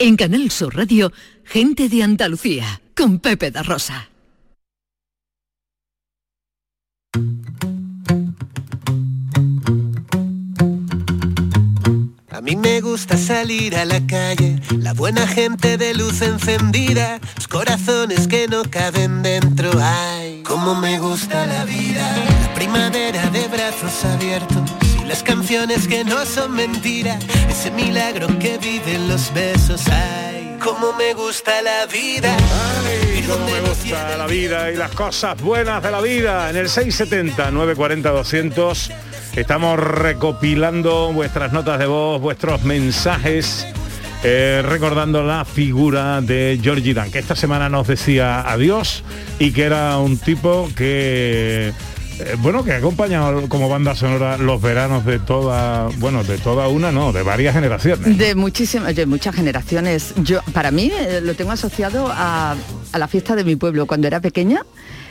[0.00, 4.08] En Canal Sur Radio, Gente de Andalucía, con Pepe da Rosa.
[12.30, 17.48] A mí me gusta salir a la calle, la buena gente de luz encendida, los
[17.48, 19.72] corazones que no caben dentro.
[19.82, 22.06] Ay, cómo me gusta la vida,
[22.42, 24.77] la primavera de brazos abiertos
[25.08, 27.18] las canciones que no son mentira,
[27.48, 29.82] ese milagro que viven los besos.
[29.88, 32.36] Ay, cómo me gusta la vida.
[32.86, 36.50] Ay, cómo me gusta la vida y las cosas buenas de la vida.
[36.50, 38.90] En el 670 940 200
[39.36, 43.66] estamos recopilando vuestras notas de voz, vuestros mensajes.
[44.24, 49.04] eh, recordando la figura de Georgie Dan, que esta semana nos decía adiós
[49.38, 51.72] y que era un tipo que
[52.18, 56.68] eh, bueno, que ha acompañado como banda sonora los veranos de toda, bueno, de toda
[56.68, 58.18] una, no, de varias generaciones.
[58.18, 60.14] De muchísimas, de muchas generaciones.
[60.16, 62.56] Yo, para mí, eh, lo tengo asociado a,
[62.92, 63.86] a la fiesta de mi pueblo.
[63.86, 64.64] Cuando era pequeña,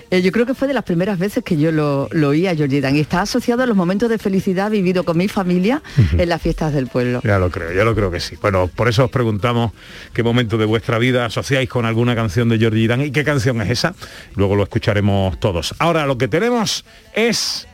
[0.09, 2.55] eh, yo creo que fue de las primeras veces que yo lo, lo oí a
[2.55, 2.95] Georgie Dan.
[2.95, 5.81] Y está asociado a los momentos de felicidad vivido con mi familia
[6.17, 7.21] en las fiestas del pueblo.
[7.23, 8.37] Ya lo creo, ya lo creo que sí.
[8.41, 9.71] Bueno, por eso os preguntamos
[10.13, 13.61] qué momento de vuestra vida asociáis con alguna canción de Georgie Dan y qué canción
[13.61, 13.95] es esa.
[14.35, 15.75] Luego lo escucharemos todos.
[15.79, 17.67] Ahora lo que tenemos es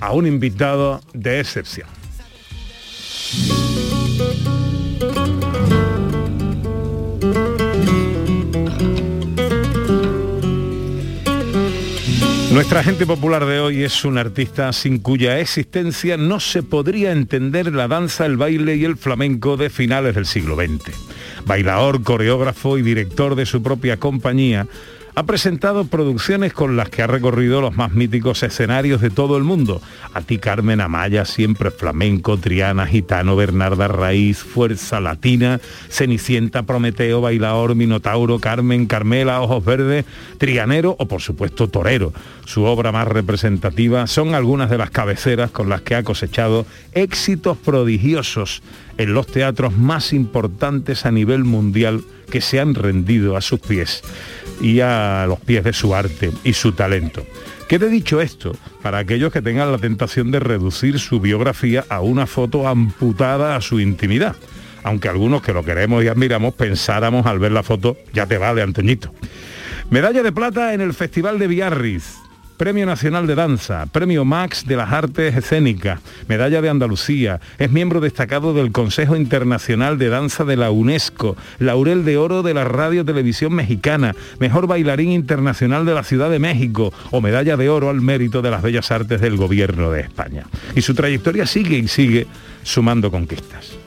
[0.00, 1.88] a un invitado de excepción.
[12.60, 17.72] Nuestra gente popular de hoy es un artista sin cuya existencia no se podría entender
[17.72, 20.94] la danza, el baile y el flamenco de finales del siglo XX.
[21.46, 24.66] Bailador, coreógrafo y director de su propia compañía,
[25.14, 29.44] ha presentado producciones con las que ha recorrido los más míticos escenarios de todo el
[29.44, 29.82] mundo.
[30.14, 37.74] A ti Carmen Amaya, siempre flamenco, Triana, Gitano, Bernarda Raíz, Fuerza Latina, Cenicienta, Prometeo, Bailador,
[37.74, 40.04] Minotauro, Carmen, Carmela, Ojos Verdes,
[40.38, 42.12] Trianero o por supuesto Torero.
[42.44, 47.56] Su obra más representativa son algunas de las cabeceras con las que ha cosechado éxitos
[47.58, 48.62] prodigiosos
[49.00, 54.02] en los teatros más importantes a nivel mundial que se han rendido a sus pies
[54.60, 57.24] y a los pies de su arte y su talento.
[57.66, 62.26] Quede dicho esto, para aquellos que tengan la tentación de reducir su biografía a una
[62.26, 64.36] foto amputada a su intimidad,
[64.82, 68.60] aunque algunos que lo queremos y admiramos pensáramos al ver la foto, ya te vale,
[68.60, 69.14] Antoñito.
[69.88, 72.19] Medalla de plata en el Festival de Biarritz.
[72.60, 75.98] Premio Nacional de Danza, Premio Max de las Artes Escénicas,
[76.28, 82.04] Medalla de Andalucía, es miembro destacado del Consejo Internacional de Danza de la UNESCO, Laurel
[82.04, 86.92] de Oro de la Radio Televisión Mexicana, Mejor Bailarín Internacional de la Ciudad de México
[87.10, 90.44] o Medalla de Oro al Mérito de las Bellas Artes del Gobierno de España.
[90.76, 92.26] Y su trayectoria sigue y sigue
[92.62, 93.80] sumando conquistas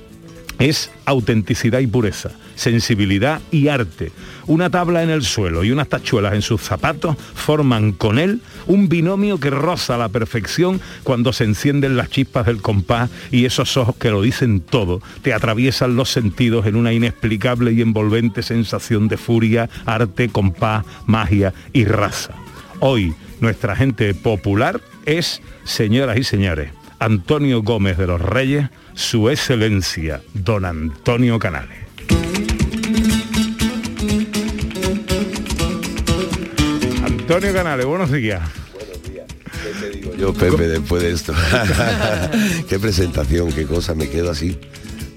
[0.59, 4.11] es autenticidad y pureza, sensibilidad y arte.
[4.47, 8.89] Una tabla en el suelo y unas tachuelas en sus zapatos forman con él un
[8.89, 13.95] binomio que roza la perfección cuando se encienden las chispas del compás y esos ojos
[13.95, 19.17] que lo dicen todo te atraviesan los sentidos en una inexplicable y envolvente sensación de
[19.17, 22.33] furia, arte, compás, magia y raza.
[22.79, 30.21] Hoy nuestra gente popular es, señoras y señores, Antonio Gómez de los Reyes, su excelencia,
[30.33, 31.82] don Antonio Canales.
[37.35, 38.41] Antonio Canales, buenos días.
[40.19, 41.33] Yo, Pepe, después de esto.
[42.69, 44.57] qué presentación, qué cosa, me quedo así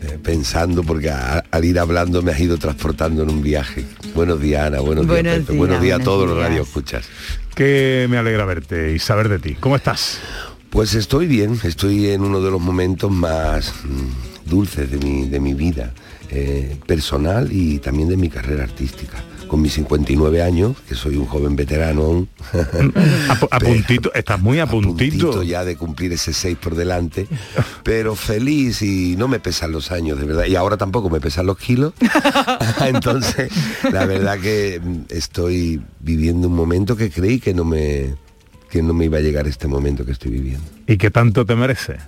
[0.02, 3.84] eh, pensando porque a- al ir hablando me has ido transportando en un viaje.
[4.14, 5.52] Buenos días, Ana, buenos, Buenos días, Pepe.
[5.52, 6.48] días, buenos días a buenos todos los días.
[6.48, 7.04] radioescuchas.
[7.54, 9.54] Que me alegra verte y saber de ti.
[9.60, 10.18] ¿Cómo estás?
[10.70, 15.38] Pues estoy bien, estoy en uno de los momentos más mm, dulces de mi, de
[15.40, 15.92] mi vida
[16.30, 19.18] eh, personal y también de mi carrera artística.
[19.48, 22.28] Con mis 59 años, que soy un joven veterano aún.
[23.28, 25.26] A, a puntito, estás muy a puntito.
[25.30, 27.26] puntito ya de cumplir ese 6 por delante,
[27.82, 30.46] pero feliz y no me pesan los años, de verdad.
[30.46, 31.92] Y ahora tampoco me pesan los kilos.
[32.86, 33.50] Entonces,
[33.92, 38.14] la verdad que mm, estoy viviendo un momento que creí que no me
[38.70, 40.66] que no me iba a llegar este momento que estoy viviendo.
[40.86, 41.98] ¿Y qué tanto te merece?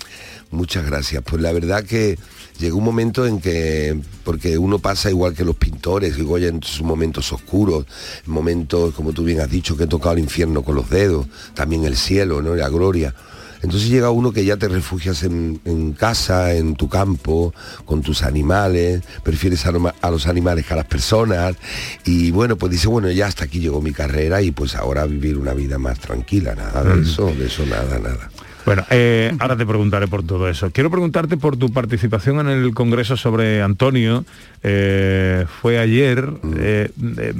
[0.51, 1.23] Muchas gracias.
[1.23, 2.19] Pues la verdad que
[2.59, 6.83] llegó un momento en que, porque uno pasa igual que los pintores, igual en sus
[6.83, 7.87] momentos oscuros,
[8.27, 11.85] momentos, como tú bien has dicho, que he tocado el infierno con los dedos, también
[11.85, 12.55] el cielo, ¿no?
[12.55, 13.15] La gloria.
[13.61, 17.53] Entonces llega uno que ya te refugias en, en casa, en tu campo,
[17.87, 21.57] con tus animales, prefieres a, lo- a los animales que a las personas.
[22.05, 25.37] Y bueno, pues dice, bueno, ya hasta aquí llegó mi carrera y pues ahora vivir
[25.39, 27.03] una vida más tranquila, nada de Mm.
[27.03, 28.31] eso, de eso nada, nada.
[28.69, 30.71] Bueno, eh, ahora te preguntaré por todo eso.
[30.71, 34.27] Quiero preguntarte por tu participación en el Congreso sobre Antonio.
[34.63, 36.29] Eh, fue ayer.
[36.59, 37.33] Eh, eh,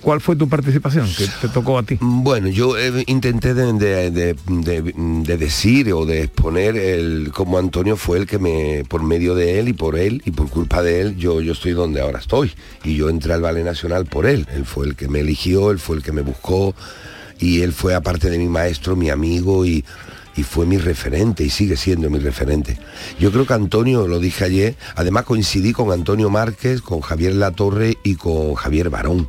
[0.00, 1.06] ¿Cuál fue tu participación?
[1.16, 1.96] que te tocó a ti?
[2.00, 2.74] Bueno, yo
[3.06, 8.26] intenté de, de- de- de- de decir o de exponer el cómo Antonio fue el
[8.26, 11.40] que me, por medio de él y por él y por culpa de él, yo,
[11.40, 12.52] yo estoy donde ahora estoy.
[12.82, 14.44] Y yo entré al Ballet Nacional por él.
[14.52, 16.74] Él fue el que me eligió, él fue el que me buscó
[17.38, 19.84] y él fue aparte de mi maestro, mi amigo y,
[20.36, 22.78] y fue mi referente y sigue siendo mi referente.
[23.18, 27.98] Yo creo que Antonio, lo dije ayer, además coincidí con Antonio Márquez, con Javier Latorre
[28.02, 29.28] y con Javier Barón.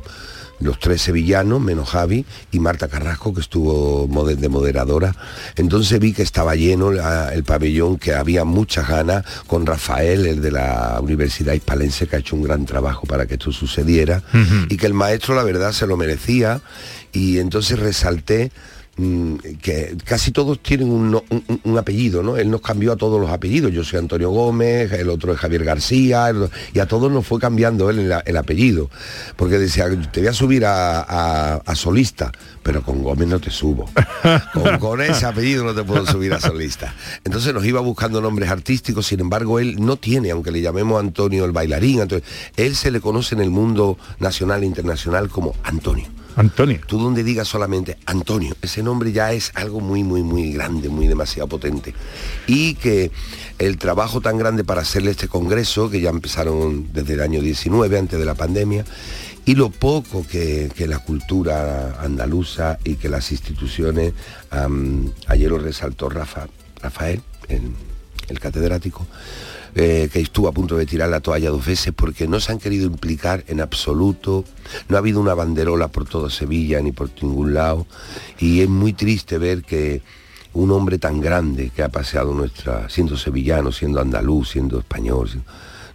[0.58, 5.14] Los tres sevillanos, menos Javi, y Marta Carrasco, que estuvo de moderadora.
[5.54, 10.40] Entonces vi que estaba lleno la- el pabellón, que había muchas ganas, con Rafael, el
[10.40, 14.22] de la Universidad Hispalense, que ha hecho un gran trabajo para que esto sucediera,
[14.70, 16.62] y que el maestro, la verdad, se lo merecía,
[17.12, 18.50] y entonces resalté
[18.96, 22.36] que casi todos tienen un, apellido, ¿no?
[22.38, 23.70] Él nos cambió a todos los apellidos.
[23.72, 27.38] Yo soy Antonio Gómez, el otro es Javier García, el- y a todos nos fue
[27.38, 28.88] cambiando él el, el apellido.
[29.36, 32.32] Porque decía, te voy a subir a, a- a solista,
[32.62, 33.88] pero con Gómez no te subo.
[34.52, 36.94] Con, con ese apellido no te puedo subir a solista.
[37.24, 41.44] Entonces nos iba buscando nombres artísticos, sin embargo, él no tiene, aunque le llamemos Antonio
[41.44, 42.24] el bailarín, Antonio,
[42.56, 46.06] él se le conoce en el mundo nacional e internacional como Antonio.
[46.36, 46.80] Antonio.
[46.86, 51.06] Tú donde digas solamente Antonio, ese nombre ya es algo muy, muy, muy grande, muy
[51.06, 51.94] demasiado potente.
[52.46, 53.10] Y que
[53.58, 57.98] el trabajo tan grande para hacerle este congreso, que ya empezaron desde el año 19,
[57.98, 58.84] antes de la pandemia,
[59.46, 64.12] y lo poco que, la cultura andaluza y que las instituciones,
[65.26, 66.48] ayer lo resaltó Rafa,
[66.82, 67.62] Rafael, el,
[68.28, 69.06] el catedrático,
[69.78, 72.58] eh, que estuvo a punto de tirar la toalla dos veces porque no se han
[72.58, 74.42] querido implicar en absoluto,
[74.88, 77.86] no ha habido una banderola por toda Sevilla ni por ningún lado
[78.38, 80.00] y es muy triste ver que
[80.54, 85.28] un hombre tan grande que ha paseado nuestra, siendo sevillano, siendo andaluz, siendo español,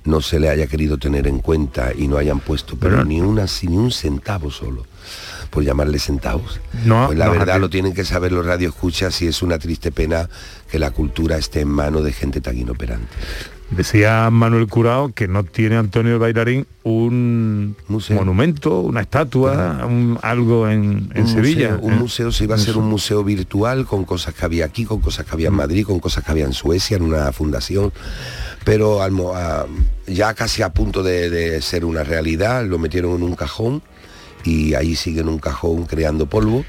[0.05, 3.19] no se le haya querido tener en cuenta y no hayan puesto pero Pero- ni
[3.21, 4.85] una ni un centavo solo
[5.49, 6.61] por llamarle centavos.
[6.85, 9.91] No, pues la no, verdad lo tienen que saber los radioescuchas y es una triste
[9.91, 10.29] pena
[10.69, 13.07] que la cultura esté en manos de gente tan inoperante.
[13.71, 17.75] Decía Manuel Curao que no tiene Antonio el bailarín un
[18.09, 21.69] monumento, una estatua, un- algo en, en un Sevilla.
[21.75, 21.95] Museo, un ¿eh?
[21.95, 25.25] museo se iba a ser un museo virtual con cosas que había aquí, con cosas
[25.25, 27.93] que había en Madrid, con cosas que había en Suecia, en una fundación.
[28.65, 29.65] Pero al mo- a-
[30.05, 33.81] ya casi a punto de, de ser una realidad, lo metieron en un cajón
[34.43, 36.65] y ahí sigue en un cajón creando polvo.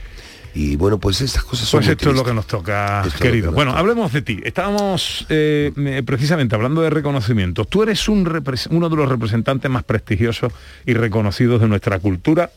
[0.54, 3.46] Y bueno, pues estas cosas son Pues esto es lo que nos toca, Esto querido.
[3.46, 3.80] nos Bueno, toca.
[3.80, 4.40] hablemos de ti.
[4.44, 7.68] Estábamos eh, precisamente hablando de reconocimientos.
[7.68, 8.22] Tú eres un
[8.70, 10.52] uno de los representantes más prestigiosos
[10.84, 12.50] y reconocidos de nuestra cultura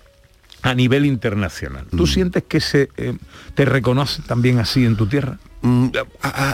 [0.62, 1.86] a nivel internacional.
[1.92, 1.98] Mm.
[1.98, 3.14] ¿Tú sientes que se eh,
[3.54, 5.38] te reconoce también así en tu tierra?
[5.66, 5.88] Mm,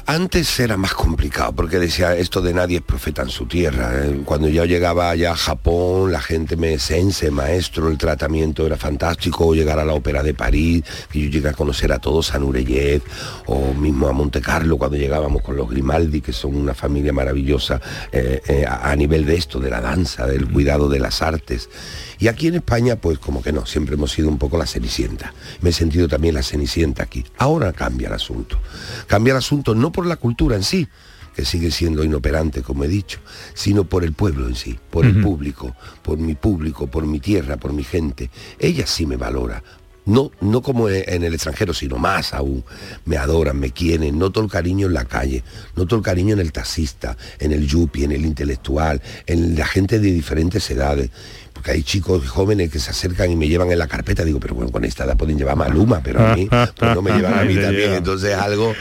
[0.06, 3.92] Antes era más complicado porque decía esto de nadie es profeta en su tierra.
[4.06, 8.78] Eh, Cuando yo llegaba allá a Japón, la gente me sense, maestro, el tratamiento era
[8.78, 12.40] fantástico, llegar a la ópera de París, que yo llegué a conocer a todos, a
[12.40, 13.02] Nureyev,
[13.48, 17.82] o mismo a Monte Carlo cuando llegábamos con los Grimaldi, que son una familia maravillosa
[18.14, 21.70] eh, eh, a, a nivel de esto, de la danza, del cuidado de las artes.
[22.18, 25.34] Y aquí en España, pues como que no, siempre hemos sido un poco la cenicienta.
[25.62, 27.26] Me he sentido también la cenicienta aquí.
[27.40, 28.60] Ahora cambia el asunto.
[29.08, 30.88] Cambia el asunto no por la cultura en sí,
[31.36, 33.20] que sigue siendo inoperante, como he dicho,
[33.54, 37.58] sino por el pueblo en sí, por el público, por mi público, por mi tierra,
[37.58, 38.30] por mi gente.
[38.60, 39.64] Ella sí me valora.
[40.06, 42.64] No, no como e- en el extranjero, sino más aún.
[43.06, 45.44] Me adoran, me quieren, noto el cariño en la calle,
[45.76, 50.00] noto el cariño en el taxista, en el yuppie, en el intelectual, en la gente
[50.00, 51.12] de diferentes edades.
[51.54, 54.56] Porque hay chicos jóvenes que se acercan y me llevan en la carpeta, digo, pero
[54.56, 57.44] bueno, con esta edad pueden llevar Maluma, pero a mí, pues no me llevan a
[57.44, 57.94] mí también.
[57.94, 58.74] Entonces algo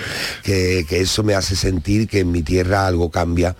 [0.43, 3.55] que, que eso me hace sentir que en mi tierra algo cambia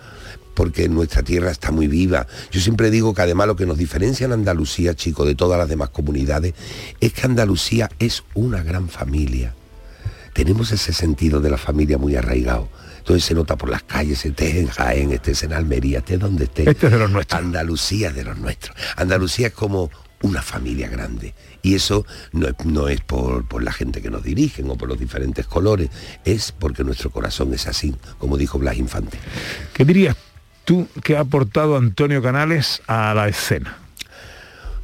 [0.53, 2.27] porque nuestra tierra está muy viva.
[2.51, 5.69] Yo siempre digo que además lo que nos diferencia en Andalucía, chicos, de todas las
[5.69, 6.53] demás comunidades,
[6.99, 9.55] es que Andalucía es una gran familia.
[10.33, 12.69] Tenemos ese sentido de la familia muy arraigado.
[12.99, 16.67] Entonces se nota por las calles, estés en Jaén, estés en Almería, estés donde estés.
[16.67, 17.41] Este es de los nuestros.
[17.41, 18.77] Andalucía es de los nuestros.
[18.95, 19.89] Andalucía es como
[20.21, 21.33] una familia grande.
[21.63, 24.87] Y eso no es, no es por, por la gente que nos dirigen o por
[24.87, 25.89] los diferentes colores,
[26.25, 29.17] es porque nuestro corazón es así, como dijo Blas Infante.
[29.73, 30.15] ¿Qué dirías
[30.65, 33.77] tú que ha aportado Antonio Canales a la escena?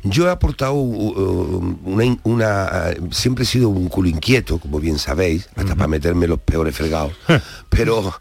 [0.04, 4.80] Yo he aportado uh, una, in- una, uh, siempre he sido un culo inquieto, como
[4.80, 7.12] bien sabéis, hasta para meterme los peores fregados.
[7.70, 8.14] Pero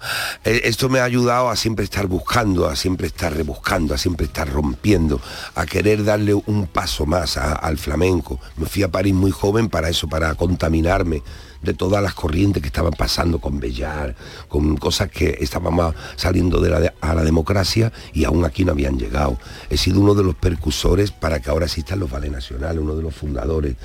[0.44, 4.26] eh, esto me ha ayudado a siempre estar buscando, a siempre estar rebuscando, a siempre
[4.26, 5.20] estar rompiendo,
[5.54, 8.40] a querer darle un paso más a- al flamenco.
[8.56, 11.22] Me fui a París muy joven para eso, para contaminarme
[11.66, 14.14] de todas las corrientes que estaban pasando con Bellar,
[14.48, 15.76] con cosas que estaban
[16.16, 19.38] saliendo de la de- a la democracia y aún aquí no habían llegado.
[19.68, 23.02] He sido uno de los percursores para que ahora existan los vales nacionales, uno de
[23.02, 23.76] los fundadores.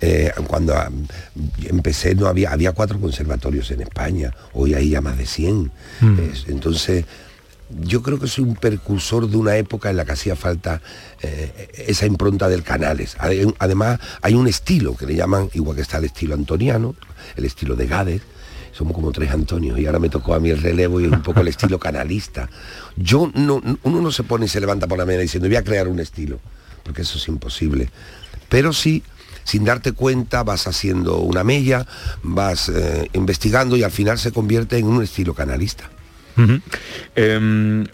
[0.00, 0.90] Eh, cuando ah,
[1.64, 5.70] empecé no había, había cuatro conservatorios en España, hoy hay ya más de 100.
[6.32, 7.04] Es- entonces,
[7.82, 10.80] yo creo que soy un percursor de una época en la que hacía falta
[11.22, 13.16] eh, esa impronta del Canales.
[13.18, 16.94] Ade- Además, hay un estilo que le llaman, igual que está el estilo antoniano,
[17.36, 18.22] el estilo de Gades,
[18.72, 21.40] somos como tres Antonios y ahora me tocó a mí el relevo y un poco
[21.40, 22.48] el estilo canalista.
[22.96, 25.64] Yo no, uno no se pone y se levanta por la mañana diciendo voy a
[25.64, 26.38] crear un estilo,
[26.82, 27.88] porque eso es imposible.
[28.50, 29.02] Pero sí,
[29.44, 31.86] sin darte cuenta, vas haciendo una mella,
[32.22, 35.90] vas eh, investigando y al final se convierte en un estilo canalista.
[37.14, 37.84] Eh,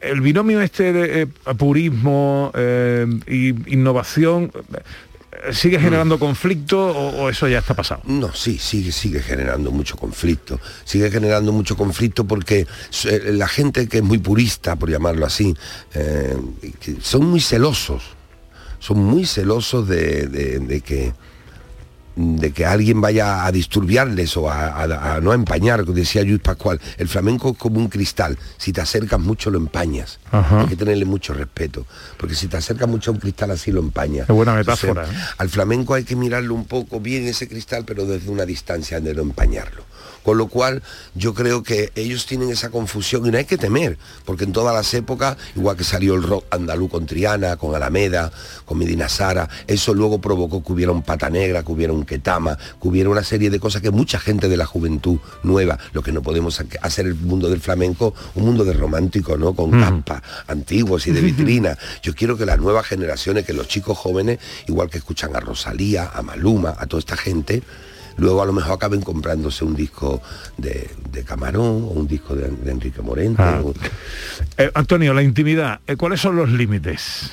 [0.00, 4.50] el binomio este de eh, purismo eh, y innovación
[5.52, 8.00] sigue generando conflicto o, o eso ya está pasado.
[8.06, 10.58] No, sí, sigue, sigue generando mucho conflicto.
[10.84, 12.66] Sigue generando mucho conflicto porque
[13.04, 15.54] eh, la gente que es muy purista, por llamarlo así,
[15.94, 16.36] eh,
[17.02, 18.02] son muy celosos.
[18.78, 21.12] Son muy celosos de, de- de que
[22.16, 26.40] de que alguien vaya a disturbiarles o a, a- a no empañar, como decía Luis
[26.40, 30.62] Pascual, el flamenco es como un cristal, si te acercas mucho lo empañas, Ajá.
[30.62, 31.86] hay que tenerle mucho respeto,
[32.16, 34.26] porque si te acercas mucho a un cristal así lo empañas.
[34.26, 35.24] Qué buena Entonces, metáfora, ¿eh?
[35.36, 39.14] al flamenco hay que mirarlo un poco bien ese cristal, pero desde una distancia de
[39.14, 39.84] no empañarlo.
[40.26, 40.82] Con lo cual
[41.14, 44.74] yo creo que ellos tienen esa confusión y no hay que temer, porque en todas
[44.74, 48.32] las épocas, igual que salió el rock andaluz con Triana, con Alameda,
[48.64, 52.56] con Medina Sara, eso luego provocó que hubiera un pata negra, que hubiera un ketama,
[52.82, 56.10] que hubiera una serie de cosas que mucha gente de la juventud nueva, lo que
[56.10, 59.54] no podemos ha- hacer el mundo del flamenco, un mundo de romántico, ¿no?
[59.54, 61.78] Con caspas antiguos y de vitrina.
[62.02, 66.10] Yo quiero que las nuevas generaciones, que los chicos jóvenes, igual que escuchan a Rosalía,
[66.12, 67.62] a Maluma, a toda esta gente,
[68.18, 70.22] luego a lo mejor acaben comprándose un disco
[70.56, 73.42] de, de Camarón o un disco de, de Enrique Morente.
[73.42, 73.60] Ah.
[73.64, 73.74] o-
[74.58, 77.30] Eh, Antonio, la intimidad, eh, ¿cuáles son los límites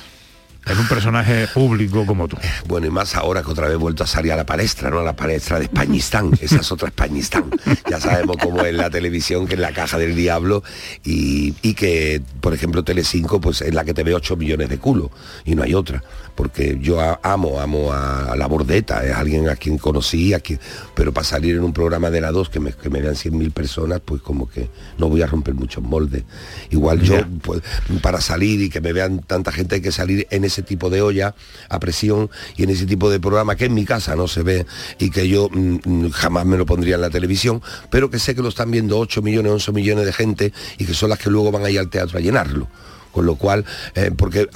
[0.66, 2.36] en un personaje público como tú?
[2.66, 5.00] Bueno, y más ahora que otra vez he vuelto a salir a la palestra, ¿no?
[5.00, 6.30] A la palestra de Españistán.
[6.40, 7.44] Esa es otra Españistán.
[7.90, 10.62] Ya sabemos cómo es la televisión, que es la caja del diablo,
[11.04, 14.78] y, y que, por ejemplo, Telecinco, pues es la que te ve 8 millones de
[14.78, 15.10] culo,
[15.44, 16.02] y no hay otra.
[16.34, 20.58] Porque yo amo, amo a, a la bordeta, es alguien a quien conocí, a quien,
[20.94, 23.52] pero para salir en un programa de la 2 que me, que me vean 100.000
[23.52, 26.24] personas, pues como que no voy a romper muchos moldes.
[26.70, 27.62] Igual yo, pues,
[28.02, 30.88] para salir y que me vean tanta gente hay que salir en ese ese tipo
[30.88, 31.34] de olla
[31.68, 34.66] a presión y en ese tipo de programa que en mi casa no se ve
[34.98, 38.34] y que yo mm, mm, jamás me lo pondría en la televisión, pero que sé
[38.34, 41.30] que lo están viendo 8 millones, 11 millones de gente y que son las que
[41.30, 42.68] luego van a ir al teatro a llenarlo.
[43.10, 44.48] Con lo cual, eh, porque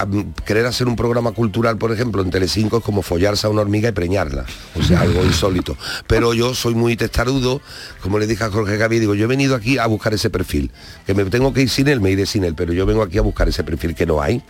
[0.45, 3.87] querer hacer un programa cultural, por ejemplo, en Telecinco es como follarse a una hormiga
[3.87, 4.45] y preñarla.
[4.77, 5.77] O sea, algo insólito.
[6.07, 7.61] Pero yo soy muy testarudo,
[8.01, 10.71] como le dije a Jorge Gaby, digo, yo he venido aquí a buscar ese perfil.
[11.07, 13.17] Que me tengo que ir sin él, me iré sin él, pero yo vengo aquí
[13.17, 14.43] a buscar ese perfil que no hay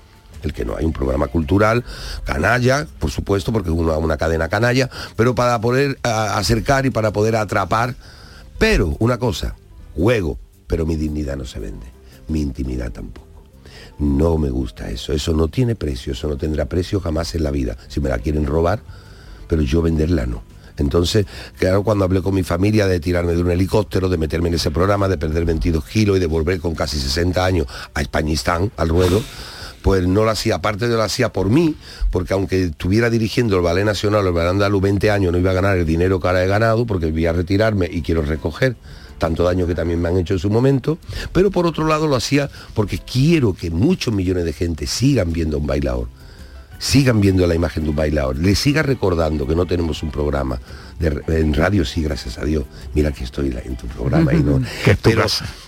[0.44, 1.84] el que no hay un programa cultural,
[2.24, 7.12] canalla, por supuesto, porque es una, una cadena canalla, pero para poder acercar y para
[7.12, 7.96] poder atrapar.
[8.58, 9.56] Pero, una cosa,
[9.96, 10.38] juego,
[10.68, 11.88] pero mi dignidad no se vende,
[12.28, 13.28] mi intimidad tampoco.
[14.00, 17.52] No me gusta eso, eso no tiene precio, eso no tendrá precio jamás en la
[17.52, 17.76] vida.
[17.90, 18.80] Si me la quieren robar,
[19.48, 20.42] pero yo venderla no.
[20.78, 21.26] Entonces,
[21.58, 24.72] claro, cuando hablé con mi familia de tirarme de un helicóptero, de meterme en ese
[24.72, 28.88] programa, de perder 22 kilos y de volver con casi 60 años a Españistán, al
[28.88, 29.22] ruedo,
[29.82, 31.76] pues no lo hacía, aparte de lo hacía por mí,
[32.12, 35.52] porque aunque estuviera dirigiendo el Ballet Nacional o el Ballet Andaluz 20 años, no iba
[35.52, 38.76] a ganar el dinero que ahora he ganado, porque voy a retirarme y quiero recoger
[39.20, 40.98] tanto daño que también me han hecho en su momento,
[41.32, 45.58] pero por otro lado lo hacía porque quiero que muchos millones de gente sigan viendo
[45.58, 46.08] a un bailador,
[46.80, 50.60] sigan viendo la imagen de un bailador, le siga recordando que no tenemos un programa
[51.00, 52.64] de, en radio, sí, gracias a Dios,
[52.96, 54.62] mira que estoy en tu programa y no,
[55.04, 55.26] pero,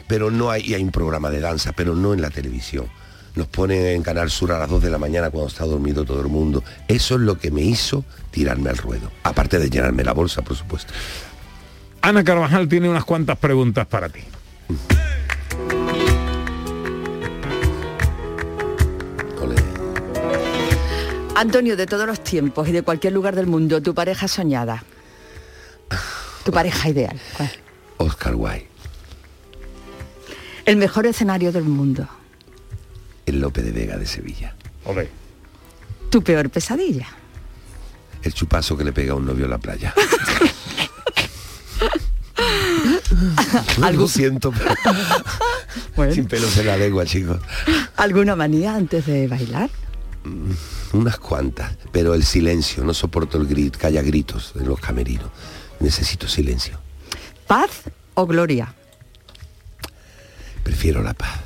[0.07, 2.85] pero no hay, y hay un programa de danza, pero no en la televisión.
[3.35, 6.21] Nos ponen en Canal Sur a las 2 de la mañana cuando está dormido todo
[6.21, 6.63] el mundo.
[6.87, 9.11] Eso es lo que me hizo tirarme al ruedo.
[9.23, 10.93] Aparte de llenarme la bolsa, por supuesto.
[12.01, 14.21] Ana Carvajal tiene unas cuantas preguntas para ti.
[21.35, 24.83] Antonio, de todos los tiempos y de cualquier lugar del mundo, tu pareja soñada.
[26.43, 27.19] Tu pareja ideal.
[27.37, 27.51] ¿cuál?
[27.97, 28.67] Oscar Wilde,
[30.65, 32.07] El mejor escenario del mundo.
[33.25, 34.55] El Lope de Vega de Sevilla.
[36.09, 37.07] Tu peor pesadilla.
[38.21, 39.93] El chupazo que le pega a un novio en la playa.
[43.93, 47.39] Lo siento, pero sin pelos en la lengua, chicos.
[47.95, 49.69] ¿Alguna manía antes de bailar?
[50.93, 55.29] Unas cuantas, pero el silencio, no soporto el grit, que haya gritos en los camerinos.
[55.79, 56.79] Necesito silencio.
[57.47, 58.73] ¿Paz o gloria?
[60.63, 61.39] Prefiero la paz.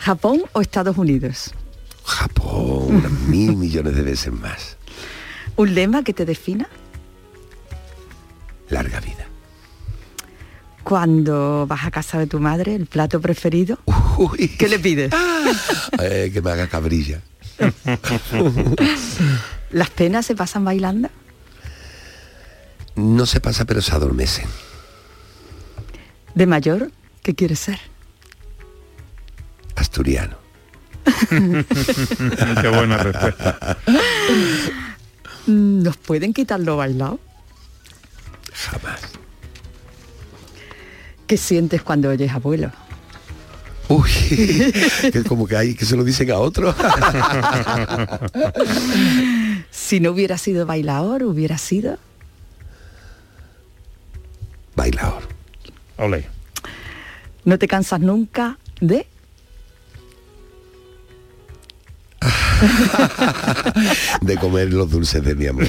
[0.00, 1.52] ¿Japón o Estados Unidos?
[2.04, 4.76] Japón, unas mil millones de veces más.
[5.56, 6.68] ¿Un lema que te defina?
[8.70, 9.26] Larga vida.
[10.82, 13.78] Cuando vas a casa de tu madre, el plato preferido.
[14.58, 15.12] ¿Qué le pides?
[16.00, 17.20] Eh, que me haga cabrilla.
[19.70, 21.10] ¿Las penas se pasan bailando?
[22.96, 24.46] No se pasa, pero se adormecen.
[26.34, 26.90] ¿De mayor?
[27.22, 27.89] ¿Qué quieres ser?
[29.80, 30.36] Asturiano.
[31.30, 33.78] Qué buena respuesta.
[35.46, 37.18] ¿Nos pueden quitar lo bailado?
[38.52, 39.00] Jamás.
[41.26, 42.70] ¿Qué sientes cuando oyes abuelo?
[43.88, 44.10] Uy,
[45.12, 46.74] que como que hay que se lo dicen a otro.
[49.70, 51.96] si no hubiera sido bailador, hubiera sido
[54.76, 55.22] bailador.
[55.96, 56.28] Ole.
[57.46, 59.06] ¿No te cansas nunca de?
[64.20, 65.68] de comer los dulces de mi amor.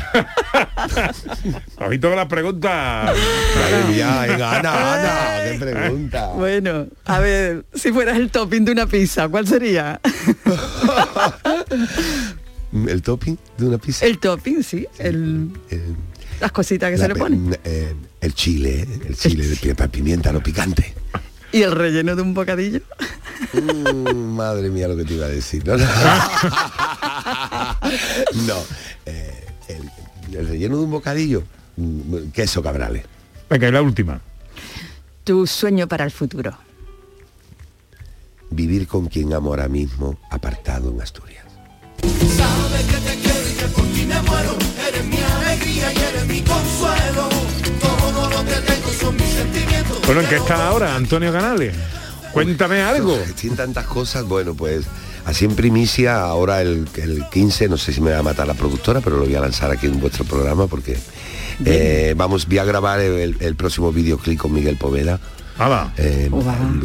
[1.77, 3.13] ¿Has visto la pregunta?
[3.55, 6.27] Madre mía, venga, Ana, Ana, qué pregunta.
[6.35, 9.99] Bueno, a ver, si fueras el topping de una pizza, ¿cuál sería?
[12.87, 14.05] ¿El topping de una pizza?
[14.05, 14.87] El topping, sí.
[14.97, 15.49] El,
[16.39, 17.57] las cositas que La se le ponen.
[17.63, 20.93] eh, el chile, el chile de pi- pimienta, no picante.
[21.51, 22.81] Y el relleno de un bocadillo.
[23.53, 25.65] Mm, madre mía lo que te iba a decir.
[25.65, 25.85] No, no.
[28.47, 28.55] No,
[29.05, 29.89] eh, el,
[30.37, 31.43] el relleno de un bocadillo,
[31.77, 33.03] mm, queso cabrales.
[33.49, 34.21] Venga, y la última.
[35.23, 36.57] Tu sueño para el futuro.
[38.49, 41.45] Vivir con quien amo ahora mismo, apartado en Asturias.
[42.01, 44.57] Sabes que te quiero y que por ti me muero.
[44.87, 47.29] Eres mi alegría y eres mi consuelo.
[47.79, 49.70] Todo lo que tengo son mis sentimientos.
[50.05, 51.75] Bueno, ¿en qué está ahora, Antonio Canales?
[52.33, 53.17] Cuéntame algo.
[53.43, 54.85] En tantas cosas, bueno, pues
[55.25, 58.53] así en primicia, ahora el, el 15, no sé si me va a matar la
[58.53, 60.97] productora, pero lo voy a lanzar aquí en vuestro programa porque
[61.65, 65.19] eh, vamos, voy a grabar el, el próximo videoclip con Miguel Poveda.
[65.57, 65.93] Hala.
[65.97, 66.29] Eh,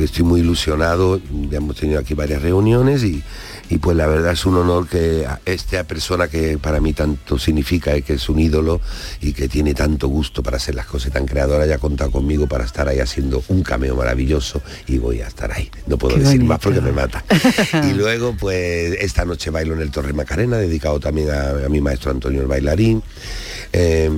[0.01, 3.23] Estoy muy ilusionado, ya hemos tenido aquí varias reuniones y,
[3.69, 7.39] y pues la verdad es un honor que a esta persona que para mí tanto
[7.39, 8.81] significa y que es un ídolo
[9.21, 12.65] y que tiene tanto gusto para hacer las cosas tan creadoras haya contado conmigo para
[12.65, 15.71] estar ahí haciendo un cameo maravilloso y voy a estar ahí.
[15.87, 16.53] No puedo Qué decir bonito.
[16.53, 17.25] más porque me mata.
[17.91, 21.81] y luego pues esta noche bailo en el Torre Macarena, dedicado también a, a mi
[21.81, 23.03] maestro Antonio el bailarín.
[23.73, 24.11] Eh,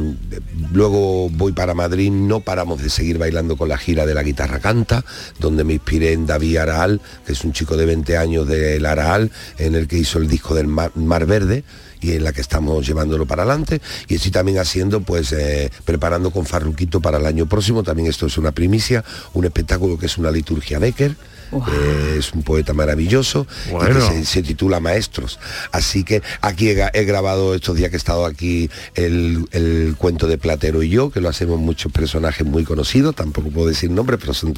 [0.73, 4.61] luego voy para Madrid, no paramos de seguir bailando con la gira de la guitarra
[4.61, 5.05] canta,
[5.39, 9.31] donde me inspiré en David Araal, que es un chico de 20 años del Araal,
[9.59, 11.65] en el que hizo el disco del Mar, Verde
[12.01, 16.31] y en la que estamos llevándolo para adelante y estoy también haciendo pues eh, preparando
[16.31, 20.17] con Farruquito para el año próximo también esto es una primicia un espectáculo que es
[20.17, 21.17] una liturgia Becker
[21.53, 25.39] eh, es un poeta maravilloso y que se, se titula Maestros.
[25.73, 30.39] Así que aquí he, grabado estos días que he estado aquí el, el cuento de
[30.39, 34.35] Platero y yo, que lo hacemos muchos personajes muy conocidos, tampoco puedo decir nombres, pero
[34.35, 34.53] son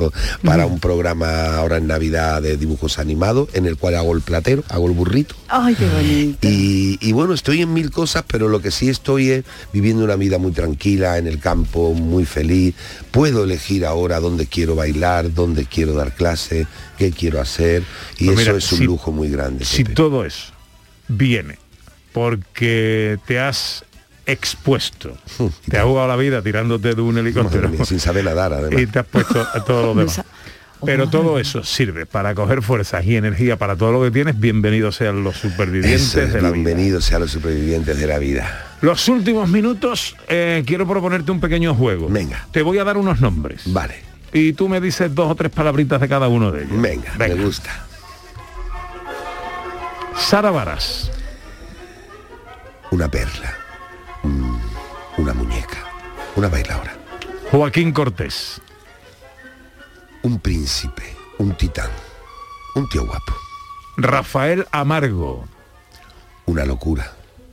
[0.44, 4.64] para un programa ahora en Navidad de dibujos animados, en el cual hago el platero,
[4.68, 5.34] hago el burrito.
[5.48, 6.48] Ay, qué bonito.
[6.48, 10.16] Y, y bueno, estoy en mil cosas, pero lo que sí estoy es viviendo una
[10.16, 12.74] vida muy tranquila, en el campo, muy feliz.
[13.10, 16.66] Puedo elegir ahora dónde quiero bailar, dónde quiero dar clase,
[17.00, 17.82] qué quiero hacer.
[18.18, 19.64] Y Pues eso mira, es un si- lujo muy grande.
[19.64, 19.94] Si Pepe.
[19.96, 20.52] todo eso
[21.08, 21.58] viene
[22.12, 23.84] porque te has
[24.26, 25.16] expuesto,
[25.68, 28.80] te ha jugado la vida tirándote de un helicóptero mía, sin saber nadar, además.
[28.82, 30.22] y te has puesto a todo lo demás.
[30.84, 34.38] Pero todo eso sirve para coger fuerzas y energía para todo lo que tienes.
[34.40, 36.50] Bienvenidos sean los supervivientes es, de la vida.
[36.52, 38.66] bienvenidos sean los supervivientes de la vida.
[38.80, 42.08] Los últimos minutos eh, quiero proponerte un pequeño juego.
[42.08, 42.46] Venga.
[42.50, 43.62] Te voy a dar unos nombres.
[43.66, 43.96] Vale.
[44.32, 46.80] Y tú me dices dos o tres palabritas de cada uno de ellos.
[46.80, 47.86] Venga, me gusta.
[50.16, 51.10] Sara Varas.
[52.90, 53.54] Una perla.
[55.16, 55.78] Una muñeca.
[56.36, 56.96] Una bailadora.
[57.50, 58.60] Joaquín Cortés.
[60.22, 61.16] Un príncipe.
[61.38, 61.90] Un titán.
[62.74, 63.34] Un tío guapo.
[63.96, 65.48] Rafael Amargo.
[66.46, 67.12] Una locura.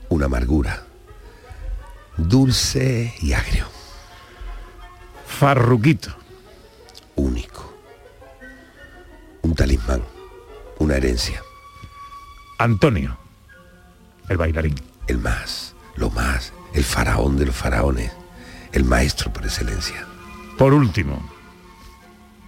[0.10, 0.84] Una amargura.
[2.18, 3.66] Dulce y agrio.
[5.26, 6.17] Farruquito.
[7.18, 7.74] Único.
[9.42, 10.04] Un talismán.
[10.80, 11.42] Una herencia.
[12.60, 13.18] Antonio.
[14.30, 14.76] El bailarín.
[15.08, 15.74] El más.
[15.96, 16.54] Lo más.
[16.74, 18.12] El faraón de los faraones.
[18.72, 20.06] El maestro por excelencia.
[20.58, 21.30] Por último,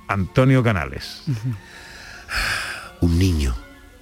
[0.08, 1.24] Antonio Canales.
[3.02, 3.56] un niño,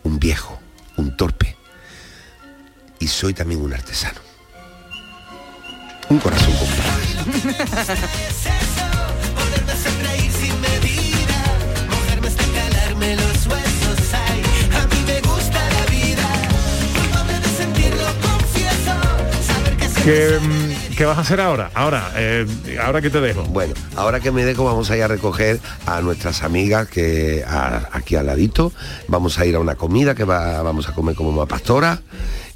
[0.04, 0.60] un viejo,
[0.96, 1.58] un torpe.
[3.00, 4.20] Y soy también un artesano.
[6.10, 6.68] Un corazón con
[20.08, 20.38] ¿Qué,
[20.96, 21.70] qué vas a hacer ahora?
[21.74, 22.46] Ahora, eh,
[22.82, 23.44] ahora que te dejo.
[23.44, 27.90] Bueno, ahora que me dejo vamos a ir a recoger a nuestras amigas que a-
[27.92, 28.72] aquí al ladito.
[29.10, 32.00] Vamos a ir a una comida que va- vamos a comer como una pastora.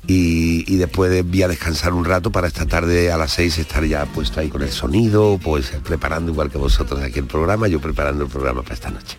[0.07, 3.57] Y, y después de- voy a descansar un rato para esta tarde a las seis
[3.57, 7.67] estar ya puesto ahí con el sonido, pues preparando igual que vosotros aquí el programa,
[7.67, 9.17] yo preparando el programa para esta noche,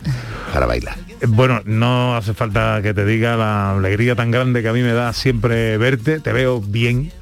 [0.55, 0.97] para bailar.
[1.21, 4.81] Eh, Bueno, no hace falta que te diga la alegría tan grande que a mí
[4.81, 6.19] me da siempre verte.
[6.19, 7.13] Te veo bien,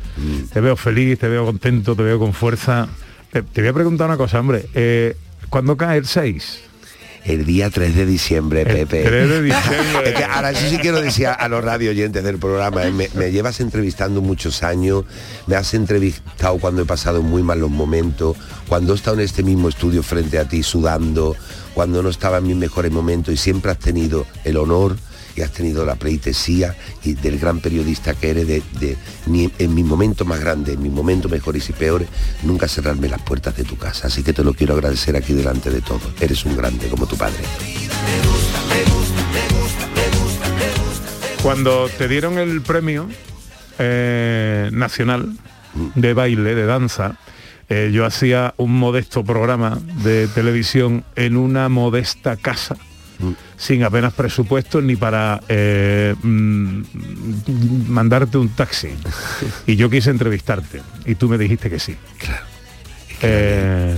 [0.53, 2.89] te veo feliz, te veo contento, te veo con fuerza.
[3.33, 4.67] Eh, te voy a preguntar una cosa, hombre.
[4.75, 5.17] Eh,
[5.49, 6.61] ¿Cuándo cae el 6?
[7.25, 9.03] El día 3 de diciembre, Pepe.
[9.03, 10.03] 3 de diciembre.
[10.11, 12.93] Es que ahora eso sí quiero decir a, a los radio oyentes del programa, eh,
[12.93, 15.05] me, me llevas entrevistando muchos años,
[15.47, 18.37] me has entrevistado cuando he pasado muy malos momentos,
[18.69, 21.37] cuando he estado en este mismo estudio frente a ti sudando,
[21.75, 24.97] cuando no estaba en mis mejores momentos y siempre has tenido el honor
[25.37, 29.75] y has tenido la pleitesía y del gran periodista que eres de, de ni en
[29.75, 32.09] mis momentos más grandes, en mis momentos mejores y peores,
[32.43, 34.09] nunca cerrarme las puertas de tu casa.
[34.09, 36.03] Así que te lo quiero agradecer aquí delante de todos.
[36.21, 37.39] Eres un grande como tu padre.
[41.43, 43.09] Cuando te dieron el premio
[43.79, 45.37] eh, nacional
[45.95, 47.17] de baile, de danza,
[47.71, 52.77] eh, yo hacía un modesto programa de televisión en una modesta casa
[53.57, 56.83] sin apenas presupuesto ni para eh, mm,
[57.89, 58.89] mandarte un taxi.
[59.67, 61.97] Y yo quise entrevistarte y tú me dijiste que sí.
[63.23, 63.97] Eh,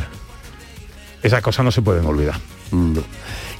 [1.22, 2.38] esas cosas no se pueden olvidar.
[2.72, 3.02] No,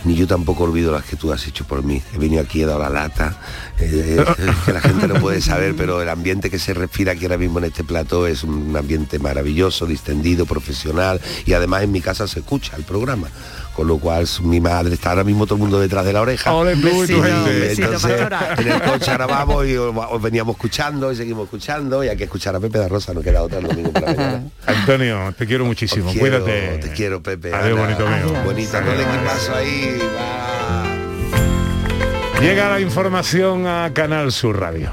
[0.05, 2.03] ni yo tampoco olvido las que tú has hecho por mí.
[2.15, 3.39] He venido aquí, he dado la lata,
[3.79, 4.25] eh,
[4.67, 7.59] que la gente no puede saber, pero el ambiente que se respira aquí ahora mismo
[7.59, 12.41] en este plató es un ambiente maravilloso, distendido, profesional y además en mi casa se
[12.41, 13.29] escucha el programa.
[13.75, 16.53] Con lo cual mi madre está ahora mismo todo el mundo detrás de la oreja.
[16.53, 17.59] Ole, tú gente.
[17.59, 18.55] Besito, entonces, pastora.
[18.59, 22.17] en el coche ahora vamos y os, os veníamos escuchando y seguimos escuchando y hay
[22.17, 24.45] que escuchar a Pepe de Rosa, no queda otra el domingo por la mañana.
[24.67, 26.09] Antonio, te quiero muchísimo.
[26.09, 26.79] Os quiero, Cuídate.
[26.79, 27.55] Te quiero, Pepe.
[27.55, 27.97] Adiós, Ana.
[27.97, 28.43] bonito mío.
[28.45, 29.99] Bonita, no le paso ahí.
[30.19, 32.43] va.
[32.43, 34.93] Llega la información a Canal Sur Radio.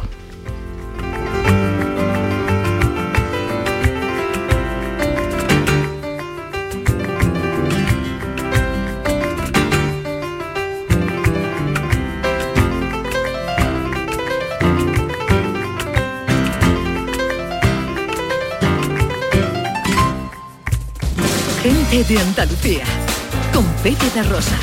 [22.04, 22.86] De Andalucía,
[23.54, 24.58] con Pepe de Rosa.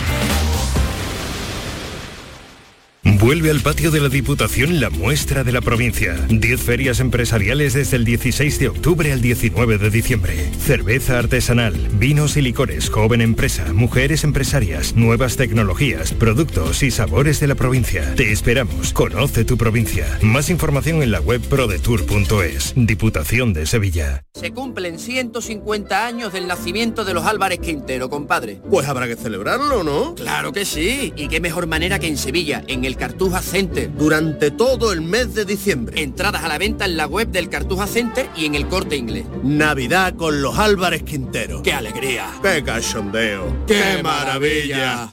[3.19, 6.15] Vuelve al patio de la Diputación la muestra de la provincia.
[6.29, 10.51] 10 ferias empresariales desde el 16 de octubre al 19 de diciembre.
[10.59, 17.47] Cerveza artesanal, vinos y licores, joven empresa, mujeres empresarias, nuevas tecnologías, productos y sabores de
[17.47, 18.15] la provincia.
[18.17, 18.93] Te esperamos.
[18.93, 20.07] Conoce tu provincia.
[20.21, 22.75] Más información en la web prodetour.es.
[22.77, 24.25] Diputación de Sevilla.
[24.35, 28.61] Se cumplen 150 años del nacimiento de los Álvarez Quintero, compadre.
[28.69, 30.15] Pues habrá que celebrarlo, ¿no?
[30.17, 31.15] Claro que sí.
[31.17, 33.89] Y qué mejor manera que en Sevilla, en el Cartuja Center.
[33.97, 36.03] Durante todo el mes de diciembre.
[36.03, 39.27] Entradas a la venta en la web del Cartuja Center y en el corte inglés.
[39.45, 41.63] Navidad con los Álvarez Quintero.
[41.63, 42.27] ¡Qué alegría!
[42.43, 43.65] ¡Qué cachondeo!
[43.65, 45.13] ¡Qué maravilla!